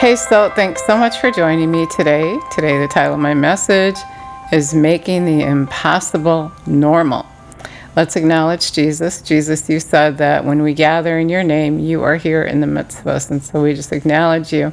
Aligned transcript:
Hey, 0.00 0.16
so 0.16 0.48
thanks 0.56 0.82
so 0.86 0.96
much 0.96 1.18
for 1.18 1.30
joining 1.30 1.70
me 1.70 1.84
today. 1.84 2.38
Today, 2.50 2.78
the 2.78 2.88
title 2.88 3.12
of 3.12 3.20
my 3.20 3.34
message 3.34 3.96
is 4.50 4.72
Making 4.72 5.26
the 5.26 5.42
Impossible 5.42 6.50
Normal. 6.66 7.26
Let's 7.94 8.16
acknowledge 8.16 8.72
Jesus. 8.72 9.20
Jesus, 9.20 9.68
you 9.68 9.78
said 9.78 10.16
that 10.16 10.46
when 10.46 10.62
we 10.62 10.72
gather 10.72 11.18
in 11.18 11.28
your 11.28 11.42
name, 11.42 11.78
you 11.78 12.02
are 12.02 12.16
here 12.16 12.42
in 12.42 12.62
the 12.62 12.66
midst 12.66 13.00
of 13.00 13.08
us. 13.08 13.30
And 13.30 13.42
so 13.42 13.62
we 13.62 13.74
just 13.74 13.92
acknowledge 13.92 14.54
you. 14.54 14.72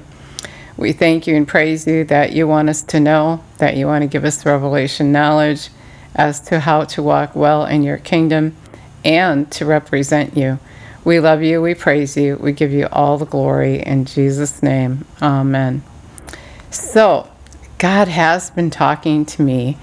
We 0.78 0.94
thank 0.94 1.28
you 1.28 1.36
and 1.36 1.46
praise 1.46 1.86
you 1.86 2.06
that 2.06 2.32
you 2.32 2.48
want 2.48 2.70
us 2.70 2.82
to 2.84 3.02
know, 3.02 3.44
that 3.58 3.76
you 3.76 3.86
want 3.86 4.04
to 4.04 4.08
give 4.08 4.24
us 4.24 4.46
revelation 4.46 5.12
knowledge 5.12 5.72
as 6.16 6.40
to 6.40 6.62
how 6.62 6.86
to 6.86 7.04
walk 7.04 7.36
well 7.36 7.66
in 7.66 7.84
your 7.84 7.98
kingdom 7.98 8.56
and 9.04 9.52
to 9.52 9.66
represent 9.66 10.38
you. 10.38 10.58
We 11.04 11.20
love 11.20 11.42
you. 11.42 11.62
We 11.62 11.74
praise 11.74 12.18
you. 12.18 12.38
We 12.38 12.52
give 12.52 12.72
you 12.72 12.88
all 12.92 13.18
the 13.18 13.26
glory 13.26 13.82
in 13.82 14.06
Jesus' 14.06 14.62
name. 14.62 15.06
Amen. 15.22 15.84
So, 16.70 17.30
God 17.78 18.08
has 18.08 18.50
been 18.50 18.70
talking 18.70 19.26
to 19.28 19.42
me 19.42 19.78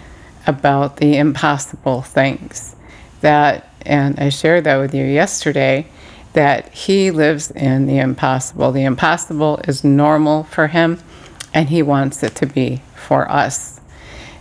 about 0.47 0.99
the 0.99 1.17
impossible 1.17 2.03
things 2.03 2.77
that, 3.21 3.69
and 3.83 4.19
I 4.19 4.29
shared 4.29 4.65
that 4.65 4.77
with 4.77 4.95
you 4.95 5.05
yesterday, 5.05 5.87
that 6.35 6.69
He 6.73 7.11
lives 7.11 7.51
in 7.53 7.87
the 7.87 7.99
impossible. 7.99 8.73
The 8.73 8.85
impossible 8.85 9.61
is 9.67 9.85
normal 9.85 10.45
for 10.45 10.67
Him, 10.67 11.01
and 11.55 11.71
He 11.71 11.83
wants 11.83 12.23
it 12.23 12.35
to 12.37 12.47
be 12.47 12.83
for 12.95 13.31
us. 13.31 13.81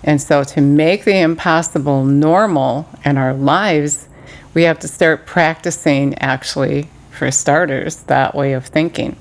And 0.04 0.21
so, 0.21 0.44
to 0.44 0.62
make 0.62 1.05
the 1.05 1.20
impossible 1.20 2.04
normal 2.04 2.90
in 3.05 3.18
our 3.18 3.34
lives, 3.34 4.10
we 4.53 4.63
have 4.63 4.80
to 4.80 4.88
start 4.88 5.25
practicing, 5.25 6.17
actually, 6.20 6.89
for 7.12 7.31
starters, 7.31 8.04
that 8.04 8.35
way 8.35 8.54
of 8.54 8.65
thinking. 8.65 9.15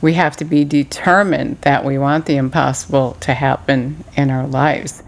We 0.00 0.14
have 0.14 0.36
to 0.36 0.44
be 0.44 0.64
determined 0.64 1.60
that 1.62 1.84
we 1.84 1.98
want 1.98 2.26
the 2.26 2.36
impossible 2.36 3.16
to 3.20 3.34
happen 3.34 4.04
in 4.16 4.30
our 4.30 4.46
lives 4.46 5.02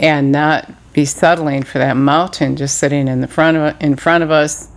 and 0.00 0.32
not 0.32 0.70
be 0.92 1.04
settling 1.04 1.62
for 1.62 1.78
that 1.78 1.96
mountain 1.96 2.56
just 2.56 2.78
sitting 2.78 3.08
in 3.08 3.20
the 3.20 3.28
front 3.28 3.56
of 3.56 3.80
in 3.80 3.96
front 3.96 4.24
of 4.24 4.30
us. 4.30 4.68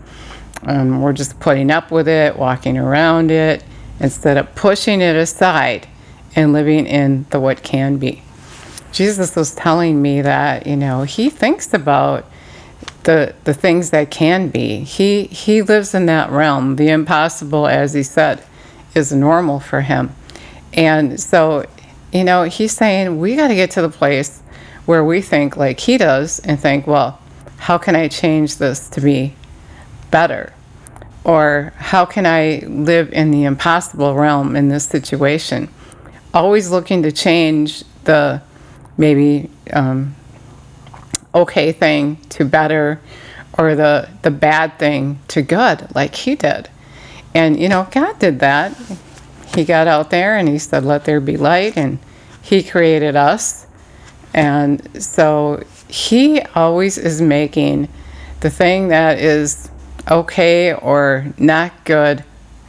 Um, 0.63 1.02
we're 1.02 1.13
just 1.13 1.39
putting 1.39 1.69
up 1.72 1.91
with 1.91 2.08
it, 2.08 2.38
walking 2.38 2.78
around 2.78 3.31
it, 3.31 3.63
instead 4.00 4.38
of 4.38 4.53
pushing 4.56 5.02
it 5.02 5.16
aside 5.16 5.88
and 6.36 6.53
living 6.53 6.86
in 6.88 7.25
the 7.30 7.39
what 7.39 7.63
can 7.63 7.97
be. 7.97 8.22
Jesus 8.91 9.36
was 9.36 9.53
telling 9.53 10.02
me 10.02 10.22
that, 10.22 10.66
you 10.66 10.75
know, 10.75 11.03
he 11.03 11.30
thinks 11.30 11.73
about 11.73 12.25
the 13.04 13.34
the 13.44 13.54
things 13.54 13.92
that 13.92 14.12
can 14.12 14.50
be. 14.50 14.80
He 14.80 15.26
he 15.26 15.62
lives 15.62 15.94
in 15.94 16.06
that 16.08 16.30
realm. 16.31 16.76
The 16.76 16.90
impossible, 16.90 17.68
as 17.68 17.94
he 17.94 18.04
said, 18.04 18.44
is 18.94 19.12
normal 19.12 19.59
for 19.59 19.81
him. 19.81 20.16
And 20.73 21.20
so, 21.20 21.66
you 22.12 22.23
know, 22.23 22.44
he's 22.44 22.72
saying 22.73 23.20
we 23.20 23.36
got 23.36 23.48
to 23.48 23.56
get 23.56 23.72
to 23.72 23.81
the 23.81 23.90
place 23.90 24.42
where 24.86 25.03
we 25.03 25.22
think 25.22 25.56
like 25.58 25.80
he 25.80 25.98
does 25.98 26.40
and 26.40 26.59
think, 26.59 26.86
well, 26.86 27.20
how 27.58 27.78
can 27.78 27.96
I 27.96 28.08
change 28.08 28.58
this 28.58 28.90
to 28.90 29.02
be 29.02 29.34
better? 30.12 30.53
Or 31.23 31.73
how 31.78 32.06
can 32.06 32.26
I 32.26 32.64
live 32.68 33.12
in 33.12 33.31
the 33.31 33.46
impossible 33.46 34.14
realm 34.14 34.56
in 34.56 34.70
this 34.70 34.86
situation? 34.86 35.70
Always 36.34 36.70
looking 36.70 37.02
to 37.03 37.12
change 37.12 37.84
the 38.03 38.42
maybe 38.98 39.50
um, 39.73 40.16
okay 41.36 41.72
thing 41.72 42.16
to 42.30 42.45
better 42.45 43.00
or 43.58 43.75
the 43.75 44.09
the 44.23 44.31
bad 44.31 44.80
thing 44.80 45.19
to 45.28 45.41
good 45.41 45.88
like 45.94 46.16
he 46.16 46.36
did. 46.36 46.69
And 47.33 47.59
you 47.59 47.69
know 47.69 47.88
god 47.91 48.17
did 48.19 48.39
that. 48.39 48.75
He 49.53 49.66
got 49.66 49.88
out 49.88 50.09
there 50.09 50.38
and 50.38 50.47
he 50.47 50.58
said 50.58 50.83
let 50.83 51.06
there 51.06 51.19
be 51.19 51.38
light 51.38 51.78
and 51.78 52.00
he 52.41 52.63
created 52.63 53.16
us. 53.16 53.68
And 54.34 55.01
so 55.01 55.63
he 55.88 56.41
always 56.56 56.97
is 56.97 57.22
making 57.22 57.90
the 58.41 58.50
thing 58.50 58.90
that 58.90 59.17
is 59.17 59.69
okay 60.09 60.73
or 60.73 61.25
not 61.38 61.85
good 61.85 62.23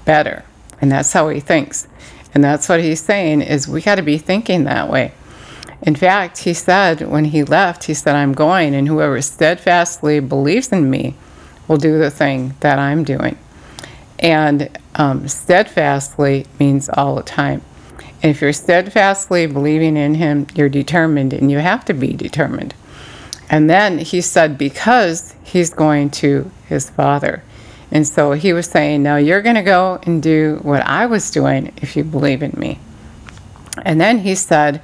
better. 0.04 0.44
And 0.80 0.90
that's 0.92 1.12
how 1.12 1.28
he 1.28 1.40
thinks. 1.40 1.88
And 2.34 2.44
that's 2.44 2.68
what 2.68 2.80
he's 2.80 3.00
saying 3.00 3.42
is 3.42 3.66
we 3.66 3.80
got 3.80 3.96
to 3.96 4.02
be 4.02 4.18
thinking 4.18 4.64
that 4.64 4.88
way 4.88 5.12
in 5.82 5.94
fact, 5.94 6.38
he 6.38 6.54
said 6.54 7.02
when 7.02 7.26
he 7.26 7.42
left, 7.44 7.84
he 7.84 7.94
said, 7.94 8.14
I'm 8.14 8.32
going, 8.32 8.74
and 8.74 8.88
whoever 8.88 9.20
steadfastly 9.20 10.20
believes 10.20 10.72
in 10.72 10.88
me 10.88 11.14
will 11.68 11.76
do 11.76 11.98
the 11.98 12.10
thing 12.10 12.54
that 12.60 12.78
I'm 12.78 13.04
doing. 13.04 13.38
And 14.18 14.70
um, 14.94 15.28
steadfastly 15.28 16.46
means 16.58 16.88
all 16.88 17.16
the 17.16 17.22
time. 17.22 17.62
And 18.22 18.30
if 18.30 18.40
you're 18.40 18.52
steadfastly 18.52 19.46
believing 19.46 19.96
in 19.96 20.14
him, 20.14 20.46
you're 20.54 20.70
determined, 20.70 21.32
and 21.32 21.50
you 21.50 21.58
have 21.58 21.84
to 21.84 21.92
be 21.92 22.14
determined. 22.14 22.74
And 23.50 23.68
then 23.68 23.98
he 23.98 24.20
said, 24.20 24.56
because 24.56 25.36
he's 25.42 25.70
going 25.70 26.10
to 26.10 26.50
his 26.66 26.88
father. 26.88 27.42
And 27.90 28.06
so 28.06 28.32
he 28.32 28.52
was 28.52 28.66
saying, 28.66 29.02
Now 29.02 29.16
you're 29.16 29.42
going 29.42 29.54
to 29.54 29.62
go 29.62 30.00
and 30.02 30.22
do 30.22 30.58
what 30.62 30.82
I 30.82 31.06
was 31.06 31.30
doing 31.30 31.72
if 31.80 31.96
you 31.96 32.02
believe 32.02 32.42
in 32.42 32.52
me. 32.56 32.80
And 33.84 34.00
then 34.00 34.18
he 34.18 34.34
said, 34.34 34.82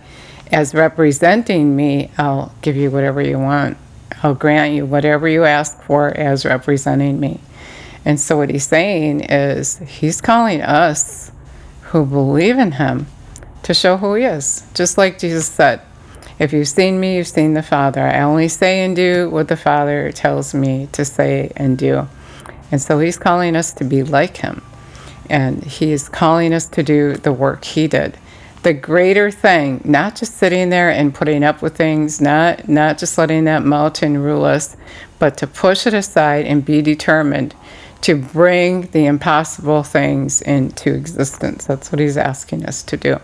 as 0.52 0.74
representing 0.74 1.74
me, 1.74 2.10
I'll 2.18 2.54
give 2.60 2.76
you 2.76 2.90
whatever 2.90 3.22
you 3.22 3.38
want. 3.38 3.78
I'll 4.22 4.34
grant 4.34 4.74
you 4.74 4.84
whatever 4.84 5.26
you 5.26 5.44
ask 5.44 5.80
for 5.82 6.08
as 6.08 6.44
representing 6.44 7.18
me. 7.18 7.40
And 8.04 8.20
so, 8.20 8.36
what 8.36 8.50
he's 8.50 8.66
saying 8.66 9.20
is, 9.22 9.78
he's 9.78 10.20
calling 10.20 10.60
us 10.60 11.32
who 11.82 12.04
believe 12.04 12.58
in 12.58 12.72
him 12.72 13.06
to 13.62 13.72
show 13.72 13.96
who 13.96 14.14
he 14.14 14.24
is. 14.24 14.64
Just 14.74 14.98
like 14.98 15.18
Jesus 15.18 15.46
said, 15.46 15.80
If 16.38 16.52
you've 16.52 16.68
seen 16.68 17.00
me, 17.00 17.16
you've 17.16 17.28
seen 17.28 17.54
the 17.54 17.62
Father. 17.62 18.02
I 18.02 18.20
only 18.20 18.48
say 18.48 18.84
and 18.84 18.94
do 18.94 19.30
what 19.30 19.48
the 19.48 19.56
Father 19.56 20.12
tells 20.12 20.52
me 20.52 20.88
to 20.92 21.04
say 21.04 21.50
and 21.56 21.78
do. 21.78 22.08
And 22.70 22.82
so, 22.82 22.98
he's 22.98 23.16
calling 23.16 23.56
us 23.56 23.72
to 23.74 23.84
be 23.84 24.02
like 24.02 24.38
him. 24.38 24.62
And 25.30 25.62
he 25.64 25.92
is 25.92 26.08
calling 26.08 26.52
us 26.52 26.66
to 26.66 26.82
do 26.82 27.14
the 27.14 27.32
work 27.32 27.64
he 27.64 27.88
did 27.88 28.18
the 28.62 28.72
greater 28.72 29.30
thing, 29.30 29.80
not 29.84 30.16
just 30.16 30.36
sitting 30.36 30.70
there 30.70 30.90
and 30.90 31.14
putting 31.14 31.42
up 31.42 31.62
with 31.62 31.76
things, 31.76 32.20
not 32.20 32.68
not 32.68 32.98
just 32.98 33.18
letting 33.18 33.44
that 33.44 33.64
mountain 33.64 34.18
rule 34.18 34.44
us, 34.44 34.76
but 35.18 35.36
to 35.38 35.46
push 35.46 35.86
it 35.86 35.94
aside 35.94 36.46
and 36.46 36.64
be 36.64 36.80
determined 36.82 37.54
to 38.02 38.16
bring 38.16 38.82
the 38.88 39.06
impossible 39.06 39.82
things 39.82 40.42
into 40.42 40.92
existence. 40.92 41.66
That's 41.66 41.90
what 41.92 42.00
he's 42.00 42.16
asking 42.16 42.66
us 42.66 42.82
to 42.84 42.96
do. 42.96 43.20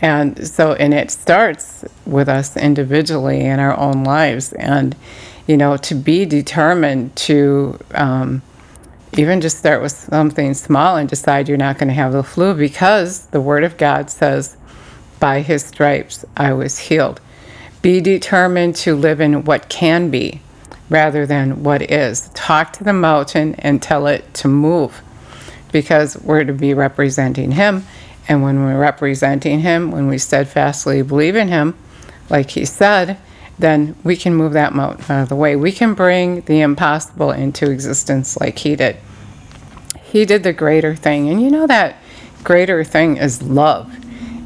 And 0.00 0.46
so, 0.46 0.74
and 0.74 0.94
it 0.94 1.10
starts 1.10 1.84
with 2.06 2.28
us 2.28 2.56
individually 2.56 3.40
in 3.40 3.58
our 3.58 3.76
own 3.76 4.04
lives. 4.04 4.52
And, 4.52 4.94
you 5.48 5.56
know, 5.56 5.76
to 5.78 5.94
be 5.96 6.24
determined 6.24 7.16
to 7.16 7.78
um, 7.94 8.42
even 9.18 9.40
just 9.40 9.58
start 9.58 9.82
with 9.82 9.90
something 9.90 10.54
small 10.54 10.96
and 10.96 11.08
decide 11.08 11.48
you're 11.48 11.58
not 11.58 11.76
going 11.76 11.88
to 11.88 11.94
have 11.94 12.12
the 12.12 12.22
flu 12.22 12.54
because 12.54 13.26
the 13.26 13.40
Word 13.40 13.64
of 13.64 13.76
God 13.76 14.10
says, 14.10 14.56
by 15.18 15.40
His 15.40 15.64
stripes 15.64 16.24
I 16.36 16.52
was 16.52 16.78
healed. 16.78 17.20
Be 17.82 18.00
determined 18.00 18.76
to 18.76 18.94
live 18.94 19.20
in 19.20 19.44
what 19.44 19.68
can 19.68 20.08
be 20.08 20.40
rather 20.88 21.26
than 21.26 21.64
what 21.64 21.82
is. 21.90 22.28
Talk 22.28 22.72
to 22.74 22.84
the 22.84 22.92
mountain 22.92 23.56
and 23.56 23.82
tell 23.82 24.06
it 24.06 24.32
to 24.34 24.46
move 24.46 25.02
because 25.72 26.16
we're 26.22 26.44
to 26.44 26.52
be 26.52 26.72
representing 26.72 27.50
Him. 27.50 27.84
And 28.28 28.44
when 28.44 28.62
we're 28.62 28.78
representing 28.78 29.58
Him, 29.58 29.90
when 29.90 30.06
we 30.06 30.18
steadfastly 30.18 31.02
believe 31.02 31.34
in 31.34 31.48
Him, 31.48 31.76
like 32.30 32.50
He 32.50 32.64
said, 32.64 33.18
then 33.58 33.96
we 34.04 34.16
can 34.16 34.36
move 34.36 34.52
that 34.52 34.74
mountain 34.74 35.04
out 35.08 35.22
of 35.24 35.28
the 35.28 35.34
way. 35.34 35.56
We 35.56 35.72
can 35.72 35.94
bring 35.94 36.42
the 36.42 36.60
impossible 36.60 37.32
into 37.32 37.68
existence 37.68 38.40
like 38.40 38.60
he 38.60 38.76
did. 38.76 38.96
He 40.10 40.24
did 40.24 40.42
the 40.42 40.52
greater 40.52 40.94
thing. 40.94 41.28
And 41.28 41.40
you 41.40 41.50
know 41.50 41.66
that 41.66 41.96
greater 42.44 42.84
thing 42.84 43.16
is 43.16 43.42
love. 43.42 43.94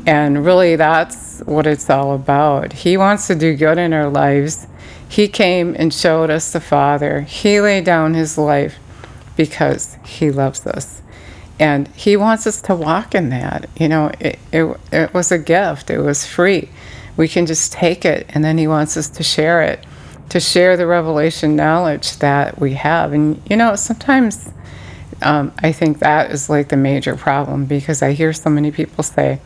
And 0.07 0.45
really, 0.45 0.77
that's 0.77 1.41
what 1.41 1.67
it's 1.67 1.89
all 1.89 2.15
about. 2.15 2.73
He 2.73 2.97
wants 2.97 3.27
to 3.29 3.35
do 3.35 3.55
good 3.57 3.79
in 3.79 3.93
our 3.93 4.09
lives. 4.09 4.67
He 5.09 5.29
came 5.29 5.77
and 5.79 5.93
showed 5.95 6.31
us 6.31 6.53
the 6.53 6.61
Father. 6.61 7.21
He 7.21 7.61
laid 7.61 7.85
down 7.85 8.15
his 8.15 8.37
life 8.37 8.77
because 9.37 9.97
he 10.05 10.31
loves 10.31 10.67
us. 10.67 11.03
And 11.59 11.87
he 11.89 12.17
wants 12.17 12.47
us 12.47 12.61
to 12.63 12.75
walk 12.75 13.15
in 13.15 13.29
that. 13.29 13.69
You 13.77 13.89
know, 13.89 14.11
it, 14.19 14.39
it, 14.53 14.77
it 14.91 15.15
was 15.15 15.31
a 15.31 15.39
gift, 15.39 15.91
it 15.91 15.99
was 15.99 16.27
free 16.27 16.69
we 17.17 17.29
can 17.29 17.47
just 17.47 17.73
take 17.73 18.05
it 18.05 18.27
and 18.31 18.45
then 18.45 18.59
he 18.59 18.67
wants 18.67 18.97
us 18.97 19.09
to 19.09 19.23
share 19.23 19.63
it 19.63 19.85
to 20.29 20.41
share 20.41 20.77
the 20.77 20.87
revelation 20.87 21.55
knowledge 21.55 22.17
that 22.19 22.59
we 22.59 22.75
have 22.75 23.13
and 23.13 23.41
you 23.49 23.57
know 23.57 23.77
sometimes 23.77 24.51
um, 25.23 25.53
i 25.59 25.73
think 25.73 25.99
that 25.99 26.31
is 26.31 26.49
like 26.49 26.69
the 26.69 26.77
major 26.77 27.17
problem 27.17 27.65
because 27.65 28.03
i 28.03 28.13
hear 28.13 28.33
so 28.33 28.51
many 28.51 28.71
people 28.71 29.03
say 29.03 29.41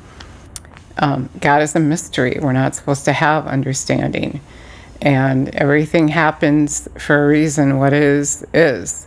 um, 0.99 1.29
god 1.41 1.63
is 1.63 1.75
a 1.75 1.81
mystery 1.81 2.39
we're 2.41 2.53
not 2.53 2.75
supposed 2.75 3.05
to 3.05 3.13
have 3.13 3.47
understanding 3.47 4.41
and 5.03 5.55
everything 5.55 6.09
happens 6.09 6.89
for 6.99 7.25
a 7.25 7.29
reason 7.29 7.79
what 7.79 7.93
is 7.93 8.45
is 8.55 9.07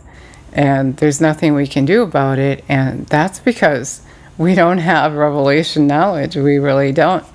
and 0.52 0.96
there's 0.96 1.20
nothing 1.20 1.54
we 1.54 1.66
can 1.66 1.84
do 1.84 2.02
about 2.02 2.38
it 2.38 2.64
and 2.68 3.06
that's 3.06 3.40
because 3.40 4.02
we 4.40 4.54
don't 4.54 4.78
have 4.78 5.16
revelation 5.16 5.86
knowledge. 5.86 6.34
We 6.34 6.58
really 6.58 6.92
don't. 6.92 7.26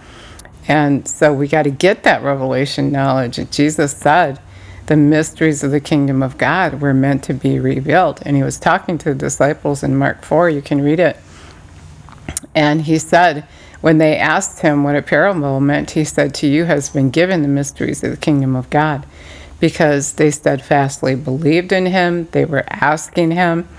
And 0.68 1.08
so 1.08 1.32
we 1.36 1.48
got 1.48 1.62
to 1.62 1.70
get 1.70 2.02
that 2.02 2.24
revelation 2.24 2.92
knowledge. 2.92 3.36
Jesus 3.52 3.96
said, 3.96 4.40
the 4.88 4.96
mysteries 4.96 5.64
of 5.64 5.72
the 5.72 5.80
kingdom 5.80 6.22
of 6.22 6.38
God 6.38 6.82
were 6.82 6.94
meant 6.94 7.24
to 7.26 7.34
be 7.34 7.60
revealed. 7.60 8.22
And 8.26 8.36
he 8.36 8.44
was 8.44 8.60
talking 8.60 8.98
to 9.00 9.10
the 9.10 9.16
disciples 9.16 9.84
in 9.84 9.96
Mark 9.96 10.24
4, 10.24 10.50
you 10.50 10.62
can 10.62 10.82
read 10.82 11.00
it. 11.00 11.18
And 12.54 12.84
he 12.84 12.98
said, 13.00 13.48
when 13.86 14.00
they 14.00 14.18
asked 14.18 14.62
him 14.62 14.84
what 14.84 14.96
a 14.96 15.02
parable 15.04 15.60
meant, 15.60 15.92
he 15.92 16.04
said, 16.04 16.34
To 16.36 16.48
you 16.48 16.66
has 16.66 16.90
been 16.90 17.12
given 17.12 17.44
the 17.44 17.48
mysteries 17.48 18.04
of 18.04 18.10
the 18.10 18.18
kingdom 18.18 18.56
of 18.56 18.70
God. 18.72 19.06
Because 19.60 20.14
they 20.14 20.32
steadfastly 20.32 21.14
believed 21.14 21.72
in 21.72 21.86
him, 21.86 22.28
they 22.32 22.46
were 22.46 22.64
asking 22.68 23.30
him. 23.30 23.70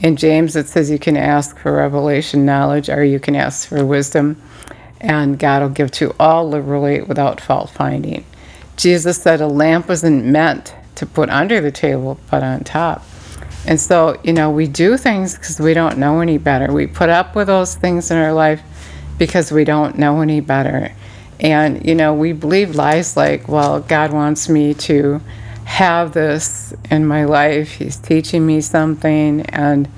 In 0.00 0.16
James, 0.16 0.54
it 0.54 0.68
says 0.68 0.90
you 0.90 0.98
can 0.98 1.16
ask 1.16 1.56
for 1.56 1.72
revelation 1.72 2.44
knowledge 2.44 2.90
or 2.90 3.04
you 3.04 3.18
can 3.18 3.34
ask 3.34 3.66
for 3.66 3.86
wisdom, 3.86 4.40
and 5.00 5.38
God 5.38 5.62
will 5.62 5.70
give 5.70 5.90
to 5.92 6.14
all 6.20 6.46
liberally 6.46 7.00
without 7.00 7.40
fault 7.40 7.70
finding. 7.70 8.24
Jesus 8.76 9.22
said 9.22 9.40
a 9.40 9.46
lamp 9.46 9.88
wasn't 9.88 10.24
meant 10.24 10.74
to 10.96 11.06
put 11.06 11.30
under 11.30 11.60
the 11.60 11.70
table, 11.70 12.18
but 12.30 12.42
on 12.42 12.64
top. 12.64 13.04
And 13.66 13.80
so, 13.80 14.20
you 14.22 14.32
know, 14.32 14.50
we 14.50 14.66
do 14.66 14.96
things 14.96 15.34
because 15.34 15.58
we 15.58 15.74
don't 15.74 15.98
know 15.98 16.20
any 16.20 16.38
better. 16.38 16.72
We 16.72 16.86
put 16.86 17.08
up 17.08 17.34
with 17.34 17.46
those 17.46 17.74
things 17.74 18.10
in 18.10 18.16
our 18.18 18.32
life 18.32 18.62
because 19.16 19.50
we 19.50 19.64
don't 19.64 19.96
know 19.96 20.20
any 20.20 20.40
better. 20.40 20.92
And, 21.40 21.86
you 21.86 21.94
know, 21.94 22.14
we 22.14 22.32
believe 22.32 22.74
lies 22.74 23.16
like, 23.16 23.48
well, 23.48 23.80
God 23.80 24.12
wants 24.12 24.48
me 24.48 24.74
to 24.74 25.20
have 25.64 26.12
this 26.12 26.74
in 26.90 27.06
my 27.06 27.24
life. 27.24 27.72
He's 27.72 27.96
teaching 27.96 28.44
me 28.44 28.60
something. 28.60 29.42
And 29.42 29.88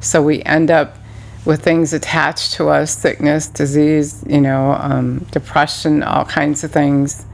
so 0.00 0.22
we 0.22 0.42
end 0.44 0.70
up 0.70 0.96
with 1.44 1.62
things 1.62 1.92
attached 1.92 2.52
to 2.54 2.68
us 2.68 2.96
sickness, 2.96 3.48
disease, 3.48 4.22
you 4.28 4.40
know, 4.40 4.72
um, 4.72 5.20
depression, 5.30 6.02
all 6.02 6.24
kinds 6.24 6.62
of 6.62 6.70
things 6.70 7.26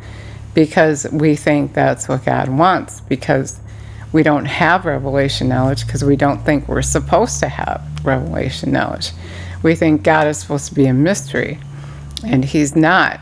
because 0.54 1.06
we 1.12 1.36
think 1.36 1.74
that's 1.74 2.08
what 2.08 2.24
God 2.24 2.48
wants 2.48 3.00
because 3.02 3.60
we 4.12 4.22
don't 4.22 4.44
have 4.44 4.84
revelation 4.84 5.48
knowledge 5.48 5.84
because 5.84 6.04
we 6.04 6.14
don't 6.14 6.38
think 6.44 6.68
we're 6.68 6.82
supposed 6.82 7.40
to 7.40 7.48
have 7.48 7.82
revelation 8.04 8.70
knowledge. 8.70 9.10
We 9.64 9.74
think 9.74 10.04
God 10.04 10.28
is 10.28 10.38
supposed 10.38 10.68
to 10.68 10.74
be 10.74 10.86
a 10.86 10.94
mystery, 10.94 11.58
and 12.24 12.44
He's 12.44 12.76
not. 12.76 13.18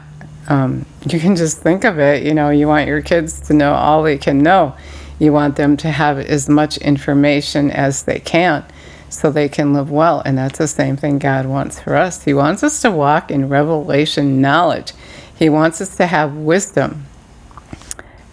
Um, 0.49 0.84
you 1.08 1.19
can 1.19 1.34
just 1.34 1.58
think 1.58 1.84
of 1.84 1.99
it. 1.99 2.25
You 2.25 2.34
know, 2.34 2.50
you 2.50 2.69
want 2.69 2.88
your 2.88 3.00
kids 3.00 3.40
to 3.46 3.55
know 3.55 3.73
all 3.73 4.02
they 4.02 4.19
can 4.19 4.43
know. 4.43 4.76
You 5.19 5.32
want 5.32 5.56
them 5.56 5.76
to 5.79 5.90
have 5.90 6.19
as 6.19 6.49
much 6.49 6.76
information 6.79 7.70
as 7.70 8.02
they 8.02 8.19
can 8.19 8.64
so 9.08 9.31
they 9.31 9.49
can 9.49 9.73
live 9.73 9.90
well. 9.90 10.20
And 10.26 10.37
that's 10.37 10.58
the 10.58 10.69
same 10.69 10.96
thing 10.96 11.19
God 11.19 11.46
wants 11.46 11.81
for 11.81 11.94
us. 11.94 12.25
He 12.25 12.34
wants 12.34 12.62
us 12.62 12.82
to 12.82 12.90
walk 12.90 13.31
in 13.31 13.49
revelation 13.49 14.40
knowledge, 14.40 14.93
He 15.38 15.49
wants 15.49 15.81
us 15.81 15.96
to 15.96 16.06
have 16.06 16.34
wisdom. 16.34 17.06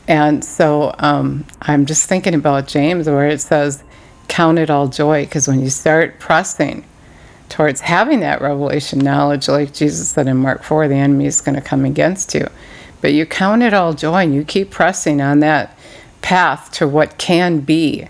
And 0.10 0.44
so 0.44 0.96
um, 0.98 1.46
I'm 1.62 1.86
just 1.86 2.10
thinking 2.10 2.34
about 2.34 2.68
James 2.68 3.08
where 3.08 3.28
it 3.28 3.40
says, 3.40 3.84
Count 4.28 4.58
it 4.60 4.70
all 4.70 4.88
joy, 4.88 5.26
because 5.26 5.48
when 5.48 5.62
you 5.62 5.70
start 5.70 6.20
pressing 6.20 6.84
towards 7.48 7.82
having 7.82 8.20
that 8.20 8.42
revelation 8.42 9.00
knowledge, 9.00 9.48
like 9.48 9.74
Jesus 9.74 10.10
said 10.10 10.28
in 10.28 10.38
Mark 10.38 10.64
4, 10.64 10.88
the 10.88 10.96
enemy 10.96 11.28
is 11.28 11.42
going 11.42 11.56
to 11.56 11.62
come 11.62 11.86
against 11.86 12.34
you. 12.34 12.48
But 13.02 13.14
you 13.14 13.26
count 13.26 13.62
it 13.64 13.74
all 13.74 13.94
joy 13.94 14.24
and 14.24 14.34
you 14.36 14.44
keep 14.44 14.72
pressing 14.72 15.22
on 15.22 15.40
that 15.40 15.78
path 16.22 16.72
to 16.74 16.88
what 16.88 17.18
can 17.18 17.60
be. 17.60 18.08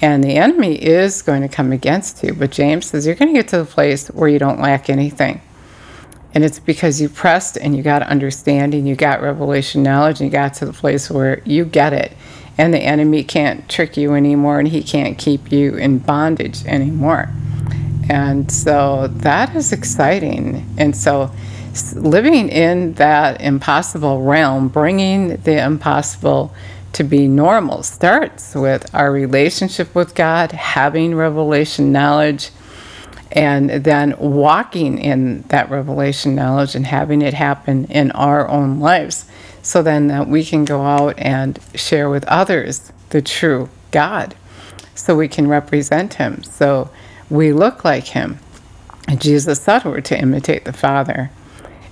And 0.00 0.22
the 0.22 0.36
enemy 0.36 0.74
is 0.74 1.22
going 1.22 1.42
to 1.42 1.48
come 1.48 1.72
against 1.72 2.22
you. 2.22 2.34
But 2.34 2.50
James 2.50 2.86
says 2.86 3.06
you're 3.06 3.14
going 3.14 3.32
to 3.32 3.38
get 3.38 3.48
to 3.48 3.58
the 3.58 3.64
place 3.64 4.08
where 4.08 4.28
you 4.28 4.38
don't 4.38 4.60
lack 4.60 4.88
anything. 4.88 5.40
And 6.34 6.44
it's 6.44 6.58
because 6.58 7.00
you 7.00 7.08
pressed 7.08 7.56
and 7.56 7.76
you 7.76 7.82
got 7.82 8.02
understanding, 8.02 8.86
you 8.86 8.94
got 8.94 9.22
revelation 9.22 9.82
knowledge, 9.82 10.20
and 10.20 10.30
you 10.30 10.32
got 10.32 10.54
to 10.54 10.66
the 10.66 10.72
place 10.72 11.10
where 11.10 11.42
you 11.44 11.64
get 11.64 11.92
it. 11.92 12.12
And 12.58 12.74
the 12.74 12.80
enemy 12.80 13.24
can't 13.24 13.68
trick 13.68 13.96
you 13.96 14.14
anymore 14.14 14.58
and 14.58 14.68
he 14.68 14.82
can't 14.82 15.16
keep 15.16 15.52
you 15.52 15.76
in 15.76 15.98
bondage 15.98 16.66
anymore. 16.66 17.30
And 18.10 18.50
so 18.50 19.06
that 19.08 19.54
is 19.54 19.72
exciting. 19.72 20.66
And 20.76 20.96
so 20.96 21.30
living 21.94 22.48
in 22.48 22.94
that 22.94 23.40
impossible 23.40 24.22
realm, 24.22 24.68
bringing 24.68 25.36
the 25.36 25.64
impossible 25.64 26.52
to 26.94 27.04
be 27.04 27.28
normal, 27.28 27.82
starts 27.82 28.54
with 28.54 28.92
our 28.94 29.12
relationship 29.12 29.94
with 29.94 30.14
God, 30.14 30.52
having 30.52 31.14
revelation 31.14 31.92
knowledge, 31.92 32.50
and 33.32 33.70
then 33.70 34.14
walking 34.18 34.98
in 34.98 35.42
that 35.48 35.70
revelation 35.70 36.34
knowledge 36.34 36.74
and 36.74 36.86
having 36.86 37.22
it 37.22 37.34
happen 37.34 37.84
in 37.86 38.10
our 38.12 38.48
own 38.48 38.80
lives. 38.80 39.26
So 39.62 39.82
then 39.82 40.08
that 40.08 40.28
we 40.28 40.44
can 40.44 40.64
go 40.64 40.82
out 40.82 41.18
and 41.18 41.58
share 41.74 42.08
with 42.08 42.24
others 42.24 42.90
the 43.10 43.20
true 43.20 43.68
God. 43.90 44.34
So 44.94 45.14
we 45.14 45.28
can 45.28 45.46
represent 45.46 46.14
Him. 46.14 46.42
So 46.42 46.90
we 47.30 47.52
look 47.52 47.84
like 47.84 48.08
him. 48.08 48.38
Jesus 49.16 49.60
said 49.62 49.84
we're 49.84 50.00
to 50.02 50.18
imitate 50.18 50.64
the 50.64 50.72
Father. 50.72 51.30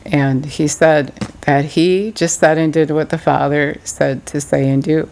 And 0.04 0.46
he 0.46 0.68
said 0.68 1.08
that 1.42 1.64
he 1.64 2.12
just 2.12 2.38
said 2.38 2.58
and 2.58 2.72
did 2.72 2.90
what 2.90 3.10
the 3.10 3.18
Father 3.18 3.78
said 3.84 4.24
to 4.26 4.40
say 4.40 4.68
and 4.68 4.82
do. 4.82 5.08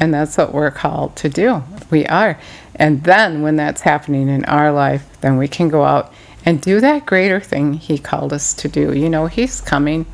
And 0.00 0.12
that's 0.12 0.36
what 0.36 0.54
we're 0.54 0.70
called 0.70 1.16
to 1.16 1.28
do. 1.28 1.62
We 1.90 2.06
are. 2.06 2.38
And 2.74 3.04
then 3.04 3.42
when 3.42 3.56
that's 3.56 3.82
happening 3.82 4.28
in 4.28 4.44
our 4.46 4.72
life, 4.72 5.06
then 5.20 5.36
we 5.36 5.48
can 5.48 5.68
go 5.68 5.84
out 5.84 6.12
and 6.44 6.60
do 6.60 6.80
that 6.80 7.06
greater 7.06 7.40
thing 7.40 7.74
he 7.74 7.98
called 7.98 8.32
us 8.32 8.54
to 8.54 8.68
do. 8.68 8.92
You 8.92 9.08
know, 9.08 9.26
he's 9.26 9.60
coming. 9.60 10.06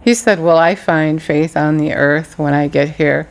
He 0.00 0.14
said, 0.14 0.40
Will 0.40 0.56
I 0.56 0.74
find 0.74 1.22
faith 1.22 1.56
on 1.56 1.76
the 1.76 1.92
earth 1.92 2.38
when 2.38 2.54
I 2.54 2.68
get 2.68 2.96
here? 2.96 3.28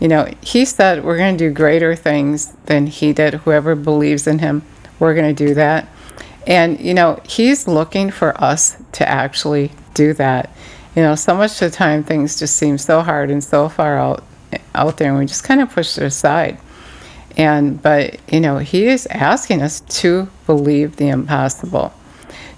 You 0.00 0.08
know, 0.08 0.32
he 0.40 0.64
said 0.64 1.04
we're 1.04 1.18
going 1.18 1.36
to 1.36 1.48
do 1.48 1.54
greater 1.54 1.94
things 1.94 2.52
than 2.66 2.86
he 2.88 3.12
did. 3.12 3.34
Whoever 3.34 3.74
believes 3.74 4.26
in 4.26 4.40
him 4.40 4.62
we're 4.98 5.14
going 5.14 5.34
to 5.34 5.46
do 5.46 5.54
that. 5.54 5.88
And, 6.46 6.80
you 6.80 6.94
know, 6.94 7.20
he's 7.24 7.66
looking 7.66 8.10
for 8.10 8.38
us 8.42 8.76
to 8.92 9.08
actually 9.08 9.72
do 9.94 10.12
that. 10.14 10.50
You 10.94 11.02
know, 11.02 11.14
so 11.14 11.34
much 11.34 11.60
of 11.62 11.70
the 11.70 11.76
time 11.76 12.04
things 12.04 12.38
just 12.38 12.56
seem 12.56 12.78
so 12.78 13.02
hard 13.02 13.30
and 13.30 13.42
so 13.42 13.68
far 13.68 13.96
out 13.96 14.22
out 14.74 14.98
there 14.98 15.10
and 15.10 15.18
we 15.18 15.26
just 15.26 15.44
kind 15.44 15.60
of 15.60 15.70
push 15.70 15.96
it 15.98 16.04
aside. 16.04 16.58
And 17.36 17.82
but, 17.82 18.18
you 18.32 18.40
know, 18.40 18.58
he 18.58 18.86
is 18.86 19.06
asking 19.06 19.62
us 19.62 19.80
to 19.80 20.28
believe 20.46 20.96
the 20.96 21.08
impossible. 21.08 21.92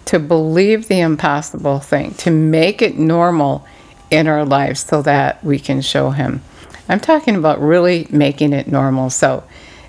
To 0.06 0.18
believe 0.18 0.88
the 0.88 1.00
impossible 1.00 1.80
thing, 1.80 2.14
to 2.14 2.30
make 2.30 2.80
it 2.80 2.96
normal 2.96 3.66
in 4.10 4.26
our 4.28 4.44
lives 4.44 4.80
so 4.80 5.02
that 5.02 5.42
we 5.42 5.58
can 5.58 5.80
show 5.80 6.10
him. 6.10 6.42
I'm 6.88 7.00
talking 7.00 7.34
about 7.34 7.60
really 7.60 8.06
making 8.10 8.52
it 8.52 8.68
normal. 8.68 9.10
So, 9.10 9.42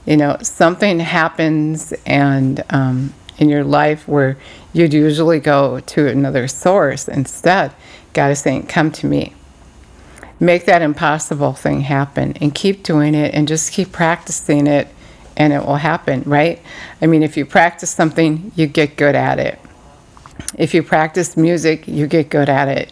you 0.05 0.17
know, 0.17 0.37
something 0.41 0.99
happens 0.99 1.93
and 2.05 2.63
um, 2.69 3.13
in 3.37 3.49
your 3.49 3.63
life 3.63 4.07
where 4.07 4.37
you'd 4.73 4.93
usually 4.93 5.39
go 5.39 5.79
to 5.81 6.07
another 6.07 6.47
source 6.47 7.07
instead, 7.07 7.73
God 8.13 8.31
is 8.31 8.39
saying, 8.39 8.67
Come 8.67 8.91
to 8.93 9.05
me. 9.05 9.33
Make 10.39 10.65
that 10.65 10.81
impossible 10.81 11.53
thing 11.53 11.81
happen 11.81 12.33
and 12.39 12.53
keep 12.53 12.83
doing 12.83 13.15
it 13.15 13.33
and 13.33 13.47
just 13.47 13.73
keep 13.73 13.91
practicing 13.91 14.67
it 14.67 14.87
and 15.35 15.53
it 15.53 15.65
will 15.65 15.75
happen, 15.75 16.23
right? 16.25 16.61
I 17.01 17.07
mean, 17.07 17.23
if 17.23 17.37
you 17.37 17.45
practice 17.45 17.89
something, 17.89 18.51
you 18.55 18.67
get 18.67 18.97
good 18.97 19.15
at 19.15 19.39
it. 19.39 19.59
If 20.57 20.73
you 20.73 20.83
practice 20.83 21.37
music, 21.37 21.87
you 21.87 22.07
get 22.07 22.29
good 22.29 22.49
at 22.49 22.67
it. 22.67 22.91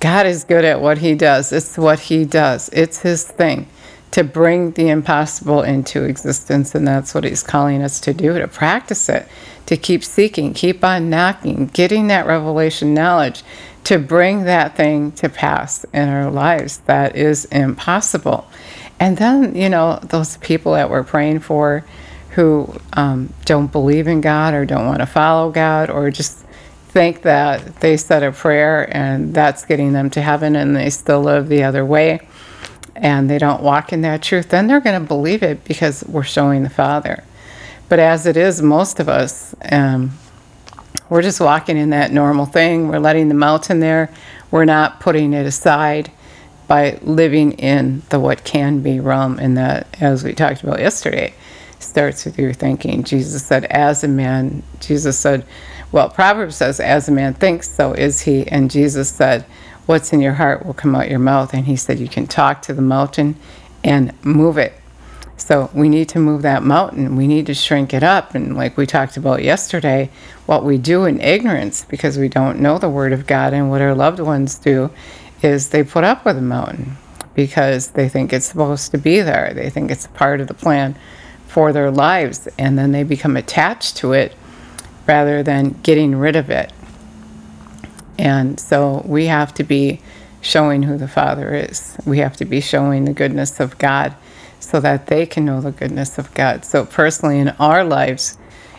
God 0.00 0.26
is 0.26 0.44
good 0.44 0.64
at 0.64 0.80
what 0.80 0.98
He 0.98 1.14
does. 1.14 1.52
It's 1.52 1.78
what 1.78 2.00
He 2.00 2.24
does, 2.24 2.68
it's 2.70 3.00
His 3.00 3.26
thing 3.26 3.66
to 4.14 4.22
bring 4.22 4.70
the 4.70 4.90
impossible 4.90 5.62
into 5.62 6.04
existence. 6.04 6.72
And 6.72 6.86
that's 6.86 7.16
what 7.16 7.24
he's 7.24 7.42
calling 7.42 7.82
us 7.82 7.98
to 8.02 8.14
do 8.14 8.38
to 8.38 8.46
practice 8.46 9.08
it, 9.08 9.26
to 9.66 9.76
keep 9.76 10.04
seeking, 10.04 10.54
keep 10.54 10.84
on 10.84 11.10
knocking, 11.10 11.66
getting 11.66 12.06
that 12.06 12.24
revelation 12.24 12.94
knowledge, 12.94 13.42
to 13.84 13.98
bring 13.98 14.44
that 14.44 14.76
thing 14.76 15.12
to 15.12 15.28
pass 15.28 15.84
in 15.92 16.08
our 16.08 16.30
lives 16.30 16.78
that 16.86 17.16
is 17.16 17.44
impossible. 17.46 18.46
And 18.98 19.16
then, 19.16 19.54
you 19.54 19.68
know, 19.68 19.98
those 20.02 20.36
people 20.38 20.72
that 20.72 20.90
we're 20.90 21.02
praying 21.02 21.40
for 21.40 21.84
who 22.30 22.74
um, 22.94 23.32
don't 23.44 23.70
believe 23.70 24.08
in 24.08 24.20
God 24.20 24.54
or 24.54 24.64
don't 24.64 24.86
want 24.86 25.00
to 25.00 25.06
follow 25.06 25.50
God 25.50 25.90
or 25.90 26.10
just 26.10 26.44
think 26.88 27.22
that 27.22 27.80
they 27.80 27.96
said 27.96 28.22
a 28.22 28.32
prayer 28.32 28.88
and 28.96 29.34
that's 29.34 29.64
getting 29.64 29.92
them 29.92 30.10
to 30.10 30.22
heaven 30.22 30.56
and 30.56 30.74
they 30.74 30.90
still 30.90 31.20
live 31.20 31.48
the 31.48 31.64
other 31.64 31.84
way 31.84 32.20
and 32.96 33.28
they 33.28 33.38
don't 33.38 33.62
walk 33.62 33.92
in 33.92 34.02
that 34.02 34.22
truth, 34.22 34.48
then 34.48 34.66
they're 34.66 34.80
going 34.80 35.00
to 35.00 35.06
believe 35.06 35.42
it 35.42 35.64
because 35.64 36.04
we're 36.04 36.22
showing 36.22 36.62
the 36.62 36.70
Father. 36.70 37.24
But 37.88 37.98
as 37.98 38.26
it 38.26 38.36
is, 38.36 38.62
most 38.62 39.00
of 39.00 39.08
us, 39.08 39.54
um, 39.70 40.12
we're 41.14 41.22
just 41.22 41.40
walking 41.40 41.76
in 41.76 41.90
that 41.90 42.10
normal 42.10 42.44
thing. 42.44 42.88
We're 42.88 42.98
letting 42.98 43.28
the 43.28 43.36
mountain 43.36 43.78
there. 43.78 44.10
We're 44.50 44.64
not 44.64 44.98
putting 44.98 45.32
it 45.32 45.46
aside 45.46 46.10
by 46.66 46.98
living 47.02 47.52
in 47.52 48.02
the 48.08 48.18
what 48.18 48.42
can 48.42 48.80
be 48.80 48.98
realm, 48.98 49.38
and 49.38 49.56
that, 49.56 49.86
as 50.00 50.24
we 50.24 50.32
talked 50.32 50.64
about 50.64 50.80
yesterday, 50.80 51.32
starts 51.78 52.24
with 52.24 52.36
your 52.36 52.52
thinking. 52.52 53.04
Jesus 53.04 53.44
said, 53.44 53.64
as 53.66 54.02
a 54.02 54.08
man, 54.08 54.64
Jesus 54.80 55.16
said, 55.16 55.46
well, 55.92 56.08
Proverbs 56.08 56.56
says, 56.56 56.80
as 56.80 57.08
a 57.08 57.12
man 57.12 57.34
thinks, 57.34 57.70
so 57.70 57.92
is 57.92 58.22
he. 58.22 58.48
And 58.48 58.68
Jesus 58.68 59.08
said, 59.08 59.44
what's 59.86 60.12
in 60.12 60.20
your 60.20 60.32
heart 60.32 60.66
will 60.66 60.74
come 60.74 60.96
out 60.96 61.08
your 61.08 61.20
mouth. 61.20 61.54
And 61.54 61.66
he 61.66 61.76
said, 61.76 62.00
you 62.00 62.08
can 62.08 62.26
talk 62.26 62.60
to 62.62 62.74
the 62.74 62.82
mountain 62.82 63.36
and 63.84 64.12
move 64.24 64.58
it. 64.58 64.72
So 65.44 65.68
we 65.74 65.90
need 65.90 66.08
to 66.08 66.18
move 66.18 66.40
that 66.40 66.62
mountain. 66.62 67.16
We 67.16 67.26
need 67.26 67.44
to 67.46 67.54
shrink 67.54 67.92
it 67.92 68.02
up. 68.02 68.34
And 68.34 68.56
like 68.56 68.78
we 68.78 68.86
talked 68.86 69.18
about 69.18 69.42
yesterday, 69.42 70.08
what 70.46 70.64
we 70.64 70.78
do 70.78 71.04
in 71.04 71.20
ignorance 71.20 71.84
because 71.84 72.16
we 72.16 72.30
don't 72.30 72.60
know 72.60 72.78
the 72.78 72.88
Word 72.88 73.12
of 73.12 73.26
God 73.26 73.52
and 73.52 73.68
what 73.68 73.82
our 73.82 73.94
loved 73.94 74.20
ones 74.20 74.54
do 74.54 74.90
is 75.42 75.68
they 75.68 75.84
put 75.84 76.02
up 76.02 76.24
with 76.24 76.38
a 76.38 76.40
mountain 76.40 76.96
because 77.34 77.88
they 77.88 78.08
think 78.08 78.32
it's 78.32 78.46
supposed 78.46 78.90
to 78.92 78.96
be 78.96 79.20
there. 79.20 79.52
They 79.52 79.68
think 79.68 79.90
it's 79.90 80.06
part 80.06 80.40
of 80.40 80.48
the 80.48 80.54
plan 80.54 80.96
for 81.46 81.74
their 81.74 81.90
lives. 81.90 82.48
And 82.58 82.78
then 82.78 82.92
they 82.92 83.02
become 83.02 83.36
attached 83.36 83.98
to 83.98 84.14
it 84.14 84.34
rather 85.06 85.42
than 85.42 85.78
getting 85.82 86.16
rid 86.16 86.36
of 86.36 86.48
it. 86.48 86.72
And 88.18 88.58
so 88.58 89.02
we 89.04 89.26
have 89.26 89.52
to 89.54 89.62
be 89.62 90.00
showing 90.40 90.84
who 90.84 90.96
the 90.96 91.06
Father 91.06 91.54
is. 91.54 91.98
We 92.06 92.20
have 92.20 92.34
to 92.38 92.46
be 92.46 92.62
showing 92.62 93.04
the 93.04 93.12
goodness 93.12 93.60
of 93.60 93.76
God 93.76 94.16
so 94.64 94.80
that 94.80 95.06
they 95.06 95.26
can 95.26 95.44
know 95.44 95.60
the 95.60 95.72
goodness 95.72 96.18
of 96.18 96.32
God. 96.34 96.64
So, 96.64 96.84
personally, 96.84 97.38
in 97.38 97.50
our 97.60 97.84
lives, 97.84 98.38